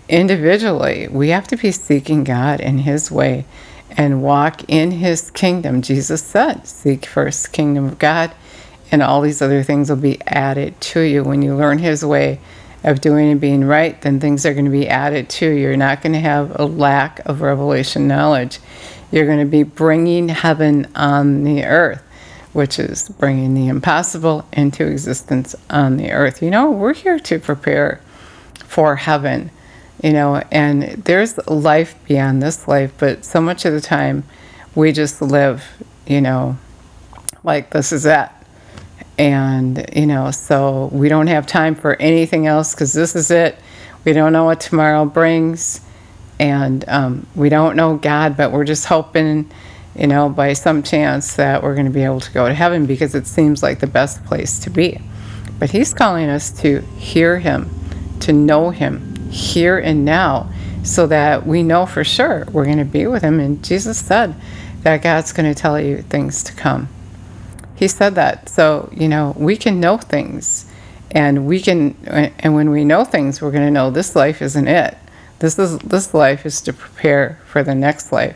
individually, 0.10 1.08
we 1.08 1.30
have 1.30 1.48
to 1.48 1.58
be 1.58 1.72
seeking 1.72 2.24
God 2.24 2.60
in 2.60 2.80
His 2.80 3.12
way 3.12 3.46
and 3.92 4.24
walk 4.24 4.62
in 4.68 4.92
His 4.92 5.32
kingdom. 5.32 5.82
Jesus 5.82 6.24
said, 6.24 6.68
Seek 6.68 7.06
first 7.06 7.52
kingdom 7.54 7.86
of 7.86 8.00
God, 8.00 8.34
and 8.92 9.02
all 9.02 9.22
these 9.22 9.42
other 9.42 9.64
things 9.64 9.90
will 9.90 9.98
be 9.98 10.22
added 10.28 10.80
to 10.82 11.02
you. 11.02 11.24
When 11.24 11.42
you 11.42 11.56
learn 11.56 11.80
His 11.80 12.04
way 12.04 12.40
of 12.84 13.02
doing 13.02 13.32
and 13.32 13.42
being 13.42 13.64
right, 13.64 14.00
then 14.02 14.20
things 14.20 14.46
are 14.46 14.54
going 14.54 14.66
to 14.66 14.72
be 14.72 14.88
added 14.88 15.30
to 15.30 15.48
you. 15.48 15.62
You're 15.62 15.78
not 15.78 16.02
going 16.02 16.14
to 16.14 16.20
have 16.20 16.60
a 16.60 16.66
lack 16.66 17.20
of 17.26 17.42
revelation 17.42 18.08
knowledge. 18.08 18.60
You're 19.12 19.26
going 19.26 19.40
to 19.40 19.46
be 19.46 19.64
bringing 19.64 20.30
heaven 20.30 20.88
on 20.96 21.44
the 21.44 21.66
earth 21.66 22.05
which 22.56 22.80
is 22.80 23.10
bringing 23.10 23.54
the 23.54 23.68
impossible 23.68 24.48
into 24.54 24.88
existence 24.88 25.54
on 25.70 25.98
the 25.98 26.10
earth. 26.10 26.42
You 26.42 26.50
know, 26.50 26.72
we're 26.72 26.94
here 26.94 27.20
to 27.20 27.38
prepare 27.38 28.00
for 28.60 28.96
heaven, 28.96 29.52
you 30.02 30.14
know, 30.14 30.42
and 30.54 30.84
there's 31.04 31.38
life 31.50 31.96
beyond 32.08 32.42
this 32.42 32.66
life, 32.66 32.94
but 32.98 33.26
so 33.26 33.42
much 33.42 33.66
of 33.66 33.74
the 33.74 33.82
time 33.82 34.24
we 34.74 34.94
just 34.94 35.22
live, 35.22 35.66
you 36.08 36.22
know, 36.22 36.58
like 37.44 37.72
this 37.72 37.92
is 37.92 38.06
it. 38.06 38.30
And, 39.18 39.90
you 39.94 40.06
know, 40.06 40.32
so 40.32 40.90
we 40.94 41.10
don't 41.10 41.28
have 41.28 41.46
time 41.46 41.76
for 41.76 41.96
anything 41.98 42.48
else 42.48 42.74
because 42.74 42.94
this 42.94 43.18
is 43.18 43.32
it. 43.32 43.60
We 44.06 44.14
don't 44.14 44.32
know 44.32 44.46
what 44.46 44.62
tomorrow 44.62 45.04
brings. 45.04 45.82
And 46.40 46.88
um, 46.88 47.28
we 47.36 47.50
don't 47.50 47.76
know 47.76 47.98
God, 47.98 48.38
but 48.38 48.54
we're 48.54 48.64
just 48.64 48.86
hoping 48.86 49.52
you 49.96 50.08
know, 50.08 50.30
by 50.30 50.54
some 50.54 50.84
chance 50.84 51.36
that 51.36 51.64
we're 51.64 51.74
going 51.74 51.86
to 51.86 51.92
be 51.92 52.04
able 52.04 52.20
to 52.20 52.32
go 52.32 52.48
to 52.48 52.54
heaven 52.54 52.86
because 52.86 53.16
it 53.16 53.28
seems 53.28 53.64
like 53.64 53.80
the 53.80 53.88
best 53.88 54.24
place 54.26 54.60
to 54.60 54.70
be. 54.70 55.00
But 55.58 55.72
He's 55.72 55.94
calling 55.94 56.30
us 56.30 56.52
to 56.62 56.82
hear 56.98 57.40
Him, 57.40 57.70
to 58.22 58.34
know 58.34 58.72
Him 58.72 59.30
here 59.30 59.78
and 59.78 60.04
now, 60.06 60.52
so 60.84 61.08
that 61.08 61.48
we 61.48 61.64
know 61.64 61.86
for 61.86 62.04
sure 62.04 62.46
we're 62.52 62.66
going 62.66 62.78
to 62.78 62.86
be 62.86 63.08
with 63.08 63.24
Him. 63.24 63.40
And 63.40 63.64
Jesus 63.64 63.98
said 63.98 64.36
that 64.82 65.02
God's 65.02 65.32
going 65.32 65.52
to 65.52 65.60
tell 65.60 65.80
you 65.80 66.02
things 66.02 66.44
to 66.44 66.54
come. 66.54 66.90
He 67.76 67.88
said 67.88 68.16
that. 68.16 68.50
So, 68.50 68.90
you 68.94 69.08
know, 69.08 69.34
we 69.38 69.58
can 69.58 69.80
know 69.80 69.98
things. 69.98 70.72
And 71.12 71.48
we 71.48 71.62
can, 71.62 71.96
and 72.08 72.56
when 72.56 72.72
we 72.72 72.84
know 72.84 73.06
things, 73.06 73.42
we're 73.42 73.52
going 73.52 73.66
to 73.66 73.72
know 73.72 73.90
this 73.90 74.16
life 74.16 74.42
isn't 74.42 74.68
it. 74.68 74.98
This 75.40 75.58
is 75.60 75.78
this 75.80 76.14
life 76.14 76.46
is 76.46 76.62
to 76.62 76.74
prepare 76.74 77.40
for 77.46 77.64
the 77.64 77.76
next 77.76 78.12
life. 78.12 78.36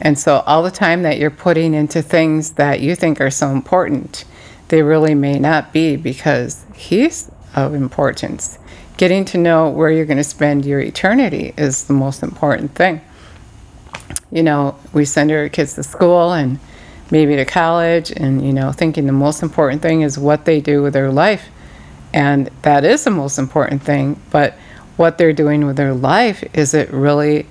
And 0.00 0.18
so, 0.18 0.42
all 0.46 0.62
the 0.62 0.70
time 0.70 1.02
that 1.02 1.18
you're 1.18 1.30
putting 1.30 1.74
into 1.74 2.02
things 2.02 2.52
that 2.52 2.80
you 2.80 2.94
think 2.94 3.20
are 3.20 3.30
so 3.30 3.50
important, 3.50 4.24
they 4.68 4.82
really 4.82 5.14
may 5.14 5.38
not 5.38 5.72
be 5.72 5.96
because 5.96 6.64
He's 6.74 7.30
of 7.54 7.74
importance. 7.74 8.58
Getting 8.96 9.24
to 9.26 9.38
know 9.38 9.68
where 9.68 9.90
you're 9.90 10.06
going 10.06 10.16
to 10.16 10.24
spend 10.24 10.64
your 10.64 10.80
eternity 10.80 11.54
is 11.56 11.84
the 11.84 11.92
most 11.92 12.22
important 12.22 12.74
thing. 12.74 13.00
You 14.30 14.42
know, 14.42 14.78
we 14.92 15.04
send 15.04 15.30
our 15.32 15.48
kids 15.48 15.74
to 15.74 15.82
school 15.82 16.32
and 16.32 16.58
maybe 17.10 17.34
to 17.36 17.44
college, 17.44 18.12
and, 18.12 18.46
you 18.46 18.52
know, 18.52 18.70
thinking 18.72 19.06
the 19.06 19.12
most 19.12 19.42
important 19.42 19.82
thing 19.82 20.02
is 20.02 20.18
what 20.18 20.44
they 20.44 20.60
do 20.60 20.82
with 20.82 20.92
their 20.92 21.10
life. 21.10 21.48
And 22.14 22.50
that 22.62 22.84
is 22.84 23.04
the 23.04 23.10
most 23.10 23.38
important 23.38 23.82
thing. 23.82 24.20
But 24.30 24.54
what 24.96 25.18
they're 25.18 25.32
doing 25.32 25.66
with 25.66 25.76
their 25.76 25.94
life, 25.94 26.44
is 26.54 26.74
it 26.74 26.90
really 26.90 27.46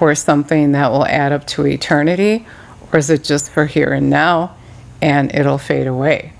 for 0.00 0.14
something 0.14 0.72
that 0.72 0.90
will 0.90 1.04
add 1.04 1.30
up 1.30 1.46
to 1.46 1.66
eternity, 1.66 2.46
or 2.90 2.98
is 2.98 3.10
it 3.10 3.22
just 3.22 3.50
for 3.50 3.66
here 3.66 3.92
and 3.92 4.08
now 4.08 4.56
and 5.02 5.30
it'll 5.34 5.58
fade 5.58 5.86
away? 5.86 6.32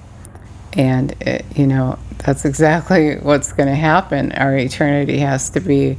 And, 0.72 1.12
it, 1.20 1.44
you 1.54 1.66
know, 1.66 1.98
that's 2.24 2.46
exactly 2.46 3.16
what's 3.20 3.52
going 3.52 3.68
to 3.68 3.74
happen. 3.74 4.32
Our 4.32 4.56
eternity 4.56 5.18
has 5.18 5.50
to 5.50 5.60
be, 5.60 5.98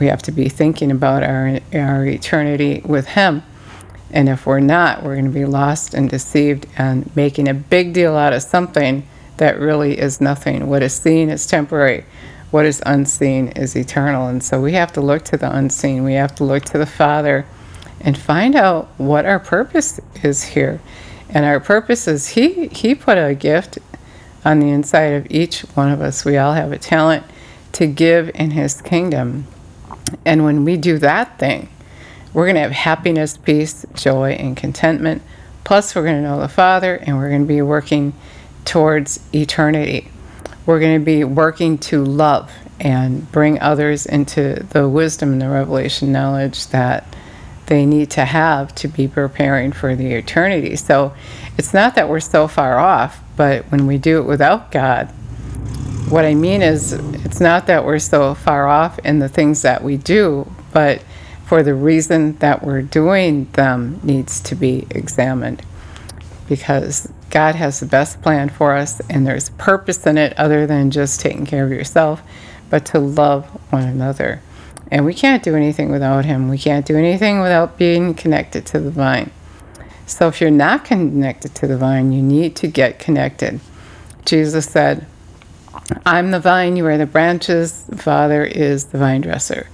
we 0.00 0.06
have 0.06 0.20
to 0.22 0.32
be 0.32 0.48
thinking 0.48 0.90
about 0.90 1.22
our, 1.22 1.60
our 1.72 2.04
eternity 2.04 2.82
with 2.84 3.06
Him. 3.06 3.44
And 4.10 4.28
if 4.28 4.44
we're 4.44 4.58
not, 4.58 5.04
we're 5.04 5.14
going 5.14 5.26
to 5.26 5.30
be 5.30 5.44
lost 5.44 5.94
and 5.94 6.10
deceived 6.10 6.66
and 6.76 7.14
making 7.14 7.46
a 7.46 7.54
big 7.54 7.92
deal 7.92 8.16
out 8.16 8.32
of 8.32 8.42
something 8.42 9.06
that 9.36 9.60
really 9.60 9.96
is 9.96 10.20
nothing. 10.20 10.66
What 10.66 10.82
is 10.82 10.92
seen 10.92 11.30
is 11.30 11.46
temporary 11.46 12.04
what 12.50 12.64
is 12.64 12.82
unseen 12.86 13.48
is 13.48 13.76
eternal. 13.76 14.28
And 14.28 14.42
so 14.42 14.60
we 14.60 14.72
have 14.72 14.92
to 14.94 15.00
look 15.00 15.24
to 15.24 15.36
the 15.36 15.54
unseen. 15.54 16.04
We 16.04 16.14
have 16.14 16.34
to 16.36 16.44
look 16.44 16.64
to 16.66 16.78
the 16.78 16.86
Father 16.86 17.46
and 18.00 18.16
find 18.16 18.54
out 18.54 18.88
what 18.96 19.26
our 19.26 19.38
purpose 19.38 20.00
is 20.22 20.42
here. 20.42 20.80
And 21.28 21.44
our 21.44 21.60
purpose 21.60 22.08
is 22.08 22.28
He 22.28 22.68
He 22.68 22.94
put 22.94 23.18
a 23.18 23.34
gift 23.34 23.78
on 24.44 24.60
the 24.60 24.70
inside 24.70 25.12
of 25.12 25.26
each 25.30 25.60
one 25.74 25.90
of 25.90 26.00
us. 26.00 26.24
We 26.24 26.38
all 26.38 26.54
have 26.54 26.72
a 26.72 26.78
talent 26.78 27.24
to 27.72 27.86
give 27.86 28.30
in 28.34 28.52
His 28.52 28.80
kingdom. 28.80 29.46
And 30.24 30.44
when 30.44 30.64
we 30.64 30.78
do 30.78 30.98
that 30.98 31.38
thing, 31.38 31.68
we're 32.32 32.46
going 32.46 32.54
to 32.54 32.62
have 32.62 32.72
happiness, 32.72 33.36
peace, 33.36 33.84
joy, 33.94 34.32
and 34.32 34.56
contentment. 34.56 35.22
Plus, 35.64 35.94
we're 35.94 36.04
going 36.04 36.16
to 36.16 36.22
know 36.22 36.40
the 36.40 36.48
Father 36.48 36.96
and 36.96 37.18
we're 37.18 37.28
going 37.28 37.42
to 37.42 37.48
be 37.48 37.60
working 37.60 38.14
towards 38.64 39.20
eternity 39.34 40.10
we're 40.68 40.80
going 40.80 41.00
to 41.00 41.04
be 41.04 41.24
working 41.24 41.78
to 41.78 42.04
love 42.04 42.52
and 42.78 43.32
bring 43.32 43.58
others 43.58 44.04
into 44.04 44.62
the 44.68 44.86
wisdom 44.86 45.32
and 45.32 45.40
the 45.40 45.48
revelation 45.48 46.12
knowledge 46.12 46.66
that 46.66 47.06
they 47.68 47.86
need 47.86 48.10
to 48.10 48.22
have 48.22 48.74
to 48.74 48.86
be 48.86 49.08
preparing 49.08 49.72
for 49.72 49.96
the 49.96 50.12
eternity. 50.12 50.76
So 50.76 51.14
it's 51.56 51.72
not 51.72 51.94
that 51.94 52.10
we're 52.10 52.20
so 52.20 52.46
far 52.48 52.78
off, 52.78 53.18
but 53.34 53.64
when 53.70 53.86
we 53.86 53.96
do 53.96 54.18
it 54.18 54.24
without 54.24 54.70
God, 54.70 55.06
what 56.10 56.26
I 56.26 56.34
mean 56.34 56.60
is 56.60 56.92
it's 56.92 57.40
not 57.40 57.66
that 57.68 57.86
we're 57.86 57.98
so 57.98 58.34
far 58.34 58.68
off 58.68 58.98
in 58.98 59.20
the 59.20 59.28
things 59.30 59.62
that 59.62 59.82
we 59.82 59.96
do, 59.96 60.52
but 60.74 61.02
for 61.46 61.62
the 61.62 61.74
reason 61.74 62.36
that 62.40 62.62
we're 62.62 62.82
doing 62.82 63.46
them 63.54 64.00
needs 64.02 64.38
to 64.40 64.54
be 64.54 64.86
examined 64.90 65.62
because 66.48 67.12
God 67.30 67.54
has 67.54 67.80
the 67.80 67.86
best 67.86 68.22
plan 68.22 68.48
for 68.48 68.74
us, 68.74 69.00
and 69.10 69.26
there's 69.26 69.50
purpose 69.50 70.06
in 70.06 70.18
it 70.18 70.38
other 70.38 70.66
than 70.66 70.90
just 70.90 71.20
taking 71.20 71.46
care 71.46 71.64
of 71.64 71.70
yourself, 71.70 72.22
but 72.70 72.86
to 72.86 72.98
love 72.98 73.44
one 73.70 73.84
another. 73.84 74.40
And 74.90 75.04
we 75.04 75.14
can't 75.14 75.42
do 75.42 75.54
anything 75.54 75.90
without 75.90 76.24
Him. 76.24 76.48
We 76.48 76.58
can't 76.58 76.86
do 76.86 76.96
anything 76.96 77.40
without 77.40 77.76
being 77.76 78.14
connected 78.14 78.64
to 78.66 78.80
the 78.80 78.90
vine. 78.90 79.30
So 80.06 80.28
if 80.28 80.40
you're 80.40 80.50
not 80.50 80.86
connected 80.86 81.54
to 81.56 81.66
the 81.66 81.76
vine, 81.76 82.12
you 82.12 82.22
need 82.22 82.56
to 82.56 82.66
get 82.66 82.98
connected. 82.98 83.60
Jesus 84.24 84.66
said, 84.66 85.06
I'm 86.06 86.30
the 86.30 86.40
vine, 86.40 86.76
you 86.76 86.86
are 86.86 86.96
the 86.96 87.06
branches, 87.06 87.84
the 87.84 87.98
Father 87.98 88.44
is 88.44 88.86
the 88.86 88.98
vine 88.98 89.20
dresser. 89.20 89.68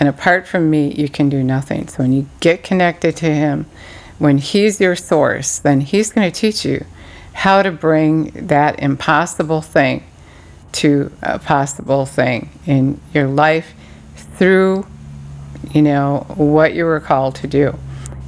And 0.00 0.08
apart 0.08 0.46
from 0.46 0.70
me, 0.70 0.92
you 0.92 1.08
can 1.08 1.28
do 1.28 1.42
nothing. 1.42 1.86
So 1.88 2.02
when 2.02 2.12
you 2.12 2.26
get 2.40 2.62
connected 2.62 3.16
to 3.18 3.26
Him, 3.26 3.66
when 4.18 4.38
He's 4.38 4.80
your 4.80 4.96
source, 4.96 5.58
then 5.58 5.80
He's 5.80 6.10
going 6.10 6.30
to 6.30 6.40
teach 6.40 6.64
you 6.64 6.84
how 7.32 7.62
to 7.62 7.70
bring 7.70 8.30
that 8.46 8.78
impossible 8.78 9.60
thing 9.60 10.04
to 10.72 11.12
a 11.22 11.38
possible 11.38 12.06
thing 12.06 12.50
in 12.66 13.00
your 13.12 13.28
life 13.28 13.74
through 14.36 14.86
you 15.72 15.82
know 15.82 16.26
what 16.36 16.74
you 16.74 16.84
were 16.84 17.00
called 17.00 17.34
to 17.36 17.46
do. 17.46 17.76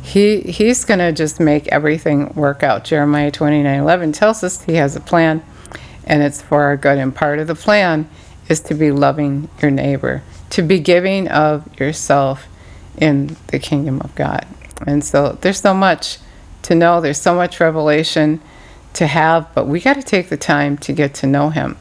He 0.02 0.40
he's 0.40 0.84
going 0.84 1.00
to 1.00 1.12
just 1.12 1.40
make 1.40 1.66
everything 1.68 2.32
work 2.34 2.62
out. 2.62 2.84
Jeremiah 2.84 3.30
29 3.30 3.78
11 3.78 4.12
tells 4.12 4.42
us 4.42 4.62
he 4.62 4.74
has 4.74 4.96
a 4.96 5.00
plan 5.00 5.42
and 6.04 6.22
it's 6.22 6.40
for 6.40 6.62
our 6.62 6.76
good. 6.76 6.98
And 6.98 7.14
part 7.14 7.38
of 7.38 7.46
the 7.46 7.54
plan 7.54 8.08
is 8.48 8.60
to 8.60 8.74
be 8.74 8.90
loving 8.90 9.48
your 9.60 9.70
neighbor 9.70 10.22
to 10.50 10.62
be 10.62 10.78
giving 10.78 11.28
of 11.28 11.68
yourself 11.78 12.46
in 12.98 13.36
the 13.48 13.58
kingdom 13.58 14.00
of 14.00 14.14
god 14.14 14.46
and 14.86 15.04
so 15.04 15.38
there's 15.40 15.60
so 15.60 15.74
much 15.74 16.18
to 16.62 16.74
know 16.74 17.00
there's 17.00 17.20
so 17.20 17.34
much 17.34 17.60
revelation 17.60 18.40
to 18.94 19.06
have, 19.06 19.54
but 19.54 19.66
we 19.66 19.80
got 19.80 19.94
to 19.94 20.02
take 20.02 20.28
the 20.28 20.36
time 20.36 20.76
to 20.78 20.92
get 20.92 21.14
to 21.14 21.26
know 21.26 21.50
Him. 21.50 21.76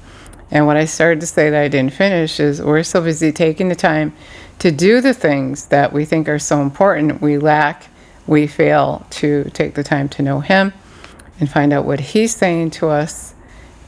And 0.51 0.67
what 0.67 0.77
I 0.77 0.85
started 0.85 1.21
to 1.21 1.27
say 1.27 1.49
that 1.49 1.61
I 1.61 1.67
didn't 1.67 1.93
finish 1.93 2.39
is 2.39 2.61
we're 2.61 2.83
so 2.83 3.01
busy 3.01 3.31
taking 3.31 3.69
the 3.69 3.75
time 3.75 4.13
to 4.59 4.71
do 4.71 5.01
the 5.01 5.13
things 5.13 5.67
that 5.67 5.91
we 5.91 6.05
think 6.05 6.29
are 6.29 6.39
so 6.39 6.61
important, 6.61 7.21
we 7.21 7.37
lack, 7.37 7.87
we 8.27 8.47
fail 8.47 9.05
to 9.09 9.45
take 9.53 9.73
the 9.73 9.83
time 9.83 10.07
to 10.09 10.21
know 10.21 10.39
Him 10.39 10.73
and 11.39 11.49
find 11.49 11.73
out 11.73 11.85
what 11.85 11.99
He's 11.99 12.35
saying 12.35 12.71
to 12.71 12.89
us 12.89 13.33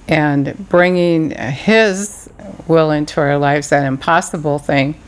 and 0.08 0.68
bringing 0.70 1.32
His 1.32 2.30
will 2.68 2.92
into 2.92 3.20
our 3.22 3.38
lives, 3.38 3.70
that 3.70 3.86
impossible 3.86 4.58
thing. 4.60 5.00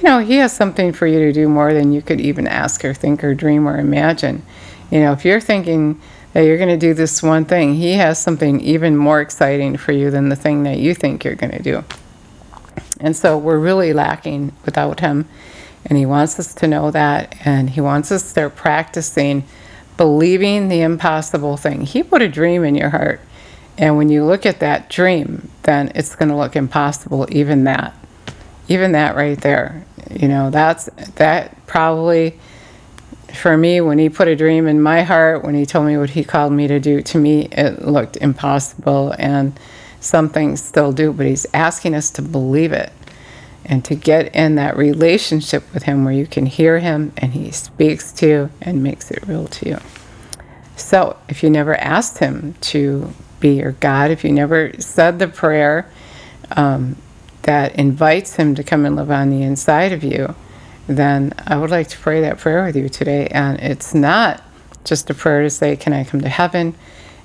You 0.00 0.08
know, 0.08 0.18
He 0.20 0.36
has 0.36 0.54
something 0.54 0.92
for 0.92 1.06
you 1.06 1.18
to 1.18 1.32
do 1.32 1.46
more 1.46 1.74
than 1.74 1.92
you 1.92 2.00
could 2.00 2.20
even 2.20 2.46
ask 2.46 2.84
or 2.84 2.94
think 2.94 3.22
or 3.22 3.34
dream 3.34 3.68
or 3.68 3.78
imagine. 3.78 4.42
You 4.90 5.00
know, 5.00 5.12
if 5.12 5.26
you're 5.26 5.40
thinking 5.40 6.00
that 6.32 6.40
you're 6.42 6.56
going 6.56 6.70
to 6.70 6.78
do 6.78 6.94
this 6.94 7.22
one 7.22 7.44
thing, 7.44 7.74
He 7.74 7.92
has 7.92 8.18
something 8.18 8.60
even 8.62 8.96
more 8.96 9.20
exciting 9.20 9.76
for 9.76 9.92
you 9.92 10.10
than 10.10 10.30
the 10.30 10.36
thing 10.36 10.62
that 10.62 10.78
you 10.78 10.94
think 10.94 11.22
you're 11.22 11.34
going 11.34 11.52
to 11.52 11.62
do. 11.62 11.84
And 12.98 13.14
so 13.14 13.36
we're 13.36 13.58
really 13.58 13.92
lacking 13.92 14.52
without 14.64 15.00
Him. 15.00 15.28
And 15.84 15.98
He 15.98 16.06
wants 16.06 16.38
us 16.38 16.54
to 16.54 16.66
know 16.66 16.90
that. 16.90 17.36
And 17.44 17.68
He 17.70 17.82
wants 17.82 18.10
us 18.10 18.22
to 18.22 18.28
start 18.28 18.56
practicing 18.56 19.44
believing 20.00 20.68
the 20.68 20.80
impossible 20.80 21.58
thing. 21.58 21.82
He 21.82 22.02
put 22.02 22.22
a 22.22 22.28
dream 22.28 22.64
in 22.64 22.74
your 22.74 22.88
heart. 22.88 23.20
And 23.76 23.98
when 23.98 24.08
you 24.08 24.24
look 24.24 24.46
at 24.46 24.60
that 24.60 24.88
dream, 24.88 25.50
then 25.64 25.92
it's 25.94 26.16
going 26.16 26.30
to 26.30 26.36
look 26.36 26.56
impossible, 26.56 27.26
even 27.30 27.64
that. 27.64 27.94
Even 28.66 28.92
that 28.92 29.14
right 29.14 29.38
there. 29.38 29.84
You 30.10 30.28
know, 30.28 30.50
that's 30.50 30.86
that 31.16 31.66
probably 31.66 32.38
for 33.34 33.56
me 33.56 33.80
when 33.80 33.98
he 33.98 34.08
put 34.08 34.28
a 34.28 34.36
dream 34.36 34.66
in 34.66 34.82
my 34.82 35.02
heart, 35.02 35.44
when 35.44 35.54
he 35.54 35.64
told 35.64 35.86
me 35.86 35.96
what 35.96 36.10
he 36.10 36.24
called 36.24 36.52
me 36.52 36.66
to 36.66 36.80
do, 36.80 37.00
to 37.02 37.18
me 37.18 37.48
it 37.52 37.86
looked 37.86 38.16
impossible 38.16 39.14
and 39.18 39.58
some 40.00 40.28
things 40.28 40.62
still 40.62 40.92
do, 40.92 41.12
but 41.12 41.26
he's 41.26 41.46
asking 41.54 41.94
us 41.94 42.10
to 42.10 42.22
believe 42.22 42.72
it 42.72 42.92
and 43.64 43.84
to 43.84 43.94
get 43.94 44.34
in 44.34 44.54
that 44.56 44.76
relationship 44.76 45.62
with 45.72 45.84
him 45.84 46.04
where 46.04 46.14
you 46.14 46.26
can 46.26 46.46
hear 46.46 46.78
him 46.78 47.12
and 47.18 47.34
he 47.34 47.50
speaks 47.50 48.10
to 48.12 48.26
you 48.26 48.50
and 48.60 48.82
makes 48.82 49.10
it 49.10 49.26
real 49.28 49.46
to 49.46 49.68
you. 49.68 49.78
So, 50.76 51.18
if 51.28 51.42
you 51.42 51.50
never 51.50 51.74
asked 51.76 52.18
him 52.18 52.54
to 52.62 53.12
be 53.38 53.58
your 53.58 53.72
God, 53.72 54.10
if 54.10 54.24
you 54.24 54.32
never 54.32 54.72
said 54.78 55.18
the 55.18 55.28
prayer 55.28 55.86
um, 56.56 56.96
that 57.42 57.74
invites 57.76 58.36
him 58.36 58.54
to 58.54 58.62
come 58.62 58.84
and 58.84 58.96
live 58.96 59.10
on 59.10 59.30
the 59.30 59.42
inside 59.42 59.92
of 59.92 60.04
you, 60.04 60.34
then 60.86 61.32
I 61.46 61.56
would 61.56 61.70
like 61.70 61.88
to 61.88 61.98
pray 61.98 62.20
that 62.20 62.38
prayer 62.38 62.64
with 62.64 62.76
you 62.76 62.88
today. 62.88 63.26
And 63.28 63.58
it's 63.60 63.94
not 63.94 64.42
just 64.84 65.08
a 65.10 65.14
prayer 65.14 65.42
to 65.42 65.50
say, 65.50 65.76
Can 65.76 65.92
I 65.92 66.04
come 66.04 66.20
to 66.20 66.28
heaven? 66.28 66.74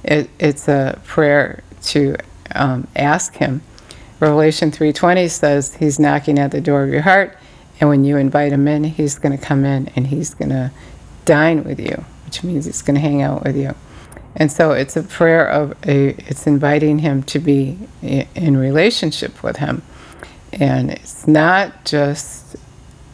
It, 0.03 0.29
it's 0.39 0.67
a 0.67 0.99
prayer 1.03 1.63
to 1.83 2.15
um, 2.53 2.87
ask 2.95 3.35
him. 3.35 3.61
Revelation 4.19 4.71
3:20 4.71 5.29
says 5.29 5.75
he's 5.75 5.99
knocking 5.99 6.39
at 6.39 6.51
the 6.51 6.61
door 6.61 6.83
of 6.83 6.89
your 6.89 7.01
heart, 7.01 7.37
and 7.79 7.89
when 7.89 8.05
you 8.05 8.17
invite 8.17 8.53
him 8.53 8.67
in, 8.67 8.85
he's 8.85 9.19
going 9.19 9.37
to 9.37 9.43
come 9.43 9.65
in 9.65 9.89
and 9.95 10.07
he's 10.07 10.33
going 10.33 10.49
to 10.49 10.71
dine 11.25 11.63
with 11.63 11.79
you, 11.79 12.05
which 12.25 12.43
means 12.43 12.65
he's 12.65 12.81
going 12.81 12.95
to 12.95 13.01
hang 13.01 13.21
out 13.21 13.43
with 13.43 13.57
you. 13.57 13.75
And 14.37 14.51
so 14.51 14.71
it's 14.71 14.95
a 14.95 15.03
prayer 15.03 15.47
of 15.47 15.73
a 15.85 16.09
it's 16.29 16.47
inviting 16.47 16.99
him 16.99 17.23
to 17.23 17.39
be 17.39 17.77
in 18.01 18.57
relationship 18.57 19.43
with 19.43 19.57
him. 19.57 19.81
And 20.55 20.91
it's 20.91 21.27
not 21.27 21.85
just 21.85 22.55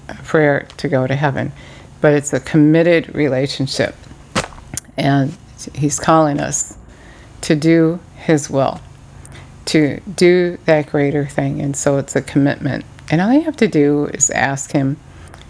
a 0.08 0.16
prayer 0.16 0.68
to 0.78 0.88
go 0.88 1.08
to 1.08 1.16
heaven, 1.16 1.52
but 2.00 2.14
it's 2.14 2.34
a 2.34 2.40
committed 2.40 3.14
relationship. 3.16 3.96
And 4.98 5.36
he's 5.74 6.00
calling 6.00 6.40
us 6.40 6.78
to 7.42 7.56
do 7.56 8.00
his 8.16 8.50
will 8.50 8.80
to 9.72 10.02
do 10.02 10.58
that 10.66 10.88
greater 10.88 11.26
thing. 11.26 11.62
And 11.62 11.76
so 11.76 11.98
it's 11.98 12.16
a 12.16 12.22
commitment. 12.22 12.84
And 13.10 13.22
all 13.22 13.32
you 13.32 13.42
have 13.42 13.58
to 13.58 13.68
do 13.68 14.06
is 14.08 14.30
ask 14.32 14.72
Him 14.72 14.98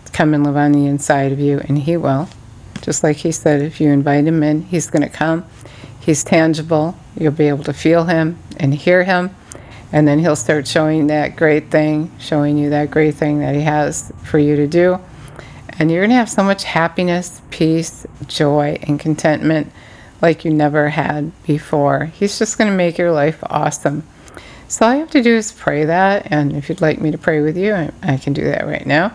to 0.05 0.12
come 0.12 0.33
and 0.33 0.44
live 0.44 0.57
on 0.57 0.72
the 0.74 0.85
inside 0.85 1.31
of 1.31 1.39
you, 1.39 1.59
and 1.68 1.79
He 1.79 1.98
will. 1.98 2.29
Just 2.81 3.03
like 3.03 3.18
He 3.18 3.31
said, 3.31 3.61
if 3.61 3.81
you 3.81 3.89
invite 3.89 4.25
Him 4.25 4.44
in, 4.44 4.63
He's 4.63 4.89
going 4.89 5.01
to 5.01 5.09
come. 5.09 5.46
He's 6.00 6.24
tangible. 6.24 6.98
You'll 7.20 7.31
be 7.31 7.48
able 7.48 7.63
to 7.63 7.74
feel 7.74 8.05
Him 8.05 8.37
and 8.57 8.74
hear 8.74 9.03
Him. 9.03 9.35
And 9.91 10.07
then 10.07 10.19
He'll 10.19 10.35
start 10.35 10.67
showing 10.67 11.07
that 11.07 11.35
great 11.35 11.69
thing, 11.69 12.11
showing 12.19 12.57
you 12.57 12.69
that 12.69 12.91
great 12.91 13.15
thing 13.15 13.39
that 13.39 13.55
He 13.55 13.61
has 13.61 14.11
for 14.23 14.39
you 14.39 14.55
to 14.55 14.67
do. 14.67 14.99
And 15.79 15.89
you're 15.89 16.01
going 16.01 16.11
to 16.11 16.15
have 16.15 16.29
so 16.29 16.43
much 16.43 16.63
happiness, 16.63 17.41
peace, 17.49 18.05
joy, 18.27 18.77
and 18.83 18.99
contentment 18.99 19.71
like 20.21 20.45
you 20.45 20.51
never 20.51 20.89
had 20.89 21.31
before. 21.43 22.05
He's 22.05 22.37
just 22.37 22.57
going 22.57 22.69
to 22.69 22.75
make 22.75 22.97
your 22.97 23.11
life 23.11 23.43
awesome. 23.49 24.03
So 24.67 24.85
all 24.85 24.93
you 24.93 24.99
have 24.99 25.11
to 25.11 25.23
do 25.23 25.35
is 25.35 25.51
pray 25.51 25.85
that. 25.85 26.31
And 26.31 26.55
if 26.55 26.69
you'd 26.69 26.81
like 26.81 27.01
me 27.01 27.11
to 27.11 27.17
pray 27.17 27.41
with 27.41 27.57
you, 27.57 27.73
I, 28.01 28.17
can 28.17 28.33
do 28.33 28.43
that 28.45 28.65
right 28.65 28.85
now. 28.85 29.13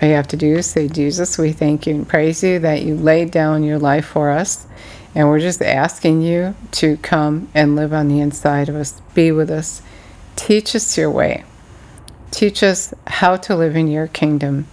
All 0.00 0.08
you 0.08 0.14
have 0.14 0.28
to 0.28 0.36
do 0.36 0.56
is 0.56 0.66
say, 0.66 0.88
Jesus, 0.88 1.38
we 1.38 1.52
thank 1.52 1.86
you 1.86 1.94
and 1.94 2.08
praise 2.08 2.42
you 2.42 2.58
that 2.60 2.82
you 2.82 2.94
laid 2.94 3.30
down 3.30 3.64
your 3.64 3.78
life 3.78 4.06
for 4.06 4.30
us. 4.30 4.66
And 5.14 5.28
we're 5.28 5.40
just 5.40 5.62
asking 5.62 6.22
you 6.22 6.54
to 6.72 6.98
come 6.98 7.48
and 7.54 7.74
live 7.74 7.92
on 7.92 8.08
the 8.08 8.20
inside 8.20 8.68
of 8.68 8.76
us, 8.76 9.00
be 9.14 9.32
with 9.32 9.50
us, 9.50 9.82
teach 10.36 10.76
us 10.76 10.96
your 10.96 11.10
way, 11.10 11.44
teach 12.30 12.62
us 12.62 12.94
how 13.06 13.36
to 13.36 13.56
live 13.56 13.74
in 13.76 13.88
your 13.88 14.06
kingdom. 14.06 14.66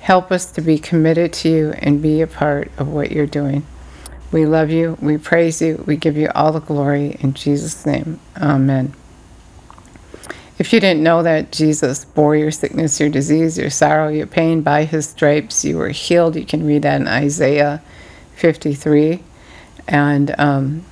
Help 0.00 0.32
us 0.32 0.50
to 0.52 0.60
be 0.60 0.78
committed 0.78 1.32
to 1.34 1.48
you 1.50 1.72
and 1.78 2.00
be 2.00 2.22
a 2.22 2.26
part 2.26 2.70
of 2.78 2.88
what 2.88 3.12
you're 3.12 3.26
doing. 3.26 3.66
We 4.30 4.46
love 4.46 4.70
you. 4.70 4.96
We 5.00 5.18
praise 5.18 5.60
you. 5.60 5.82
We 5.86 5.96
give 5.96 6.16
you 6.16 6.30
all 6.34 6.52
the 6.52 6.60
glory 6.60 7.16
in 7.20 7.34
Jesus' 7.34 7.84
name. 7.84 8.20
Amen. 8.40 8.94
If 10.58 10.72
you 10.72 10.80
didn't 10.80 11.02
know 11.02 11.22
that 11.22 11.52
Jesus 11.52 12.04
bore 12.04 12.34
your 12.36 12.50
sickness, 12.50 12.98
your 12.98 13.08
disease, 13.08 13.56
your 13.56 13.70
sorrow, 13.70 14.08
your 14.08 14.26
pain, 14.26 14.62
by 14.62 14.84
his 14.84 15.08
stripes 15.08 15.64
you 15.64 15.78
were 15.78 15.90
healed, 15.90 16.34
you 16.34 16.44
can 16.44 16.66
read 16.66 16.82
that 16.82 17.00
in 17.00 17.06
Isaiah 17.06 17.80
53. 18.34 19.22
And 19.86 20.34
um, 20.38 20.84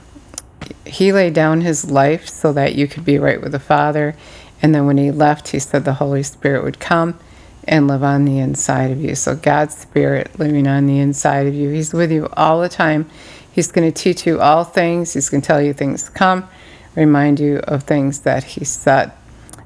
he 0.84 1.12
laid 1.12 1.34
down 1.34 1.60
his 1.60 1.90
life 1.90 2.28
so 2.28 2.52
that 2.52 2.74
you 2.74 2.86
could 2.86 3.04
be 3.04 3.18
right 3.18 3.40
with 3.40 3.52
the 3.52 3.58
Father. 3.58 4.14
And 4.62 4.74
then 4.74 4.86
when 4.86 4.98
he 4.98 5.10
left, 5.10 5.48
he 5.48 5.58
said 5.58 5.84
the 5.84 5.94
Holy 5.94 6.22
Spirit 6.22 6.64
would 6.64 6.80
come 6.80 7.18
and 7.64 7.88
live 7.88 8.02
on 8.02 8.24
the 8.24 8.38
inside 8.38 8.90
of 8.90 9.00
you. 9.00 9.14
So 9.14 9.34
God's 9.36 9.76
Spirit 9.76 10.38
living 10.38 10.66
on 10.66 10.86
the 10.86 10.98
inside 10.98 11.46
of 11.46 11.54
you. 11.54 11.70
He's 11.70 11.92
with 11.92 12.12
you 12.12 12.28
all 12.36 12.60
the 12.60 12.68
time. 12.68 13.10
He's 13.50 13.72
going 13.72 13.90
to 13.90 14.02
teach 14.02 14.26
you 14.26 14.40
all 14.40 14.64
things. 14.64 15.14
He's 15.14 15.28
going 15.28 15.40
to 15.40 15.46
tell 15.46 15.62
you 15.62 15.72
things 15.72 16.04
to 16.04 16.10
come, 16.10 16.48
remind 16.94 17.40
you 17.40 17.58
of 17.60 17.82
things 17.82 18.20
that 18.20 18.44
He 18.44 18.64
said. 18.64 19.12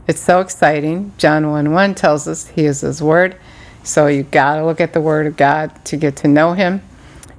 It's 0.07 0.21
so 0.21 0.41
exciting. 0.41 1.13
John 1.19 1.51
1 1.51 1.73
1 1.73 1.95
tells 1.95 2.27
us 2.27 2.49
He 2.49 2.65
is 2.65 2.81
His 2.81 3.03
Word. 3.03 3.37
So 3.83 4.07
you 4.07 4.23
got 4.23 4.57
to 4.57 4.65
look 4.65 4.81
at 4.81 4.93
the 4.93 5.01
Word 5.01 5.27
of 5.27 5.37
God 5.37 5.85
to 5.87 5.97
get 5.97 6.17
to 6.17 6.29
know 6.29 6.53
Him. 6.53 6.83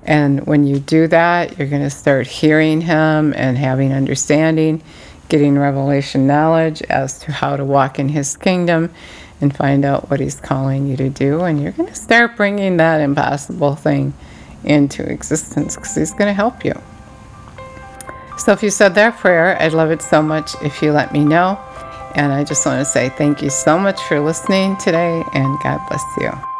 And 0.03 0.45
when 0.47 0.65
you 0.65 0.79
do 0.79 1.07
that, 1.07 1.57
you're 1.57 1.67
going 1.67 1.83
to 1.83 1.89
start 1.89 2.27
hearing 2.27 2.81
Him 2.81 3.33
and 3.35 3.57
having 3.57 3.93
understanding, 3.93 4.81
getting 5.29 5.57
revelation 5.57 6.25
knowledge 6.27 6.81
as 6.83 7.19
to 7.19 7.31
how 7.31 7.55
to 7.55 7.63
walk 7.63 7.99
in 7.99 8.09
His 8.09 8.35
kingdom 8.35 8.91
and 9.39 9.55
find 9.55 9.85
out 9.85 10.09
what 10.09 10.19
He's 10.19 10.39
calling 10.39 10.87
you 10.87 10.97
to 10.97 11.09
do. 11.09 11.41
And 11.41 11.61
you're 11.61 11.71
going 11.71 11.89
to 11.89 11.95
start 11.95 12.35
bringing 12.35 12.77
that 12.77 13.01
impossible 13.01 13.75
thing 13.75 14.13
into 14.63 15.03
existence 15.07 15.75
because 15.75 15.95
He's 15.95 16.11
going 16.11 16.27
to 16.27 16.33
help 16.33 16.65
you. 16.65 16.73
So 18.37 18.51
if 18.51 18.63
you 18.63 18.71
said 18.71 18.95
that 18.95 19.17
prayer, 19.17 19.55
I'd 19.61 19.73
love 19.73 19.91
it 19.91 20.01
so 20.01 20.21
much 20.21 20.55
if 20.63 20.81
you 20.81 20.91
let 20.91 21.13
me 21.13 21.23
know. 21.23 21.59
And 22.15 22.33
I 22.33 22.43
just 22.43 22.65
want 22.65 22.79
to 22.79 22.85
say 22.85 23.09
thank 23.09 23.41
you 23.41 23.49
so 23.49 23.77
much 23.77 24.01
for 24.03 24.19
listening 24.19 24.75
today, 24.77 25.23
and 25.33 25.59
God 25.61 25.79
bless 25.87 26.03
you. 26.19 26.50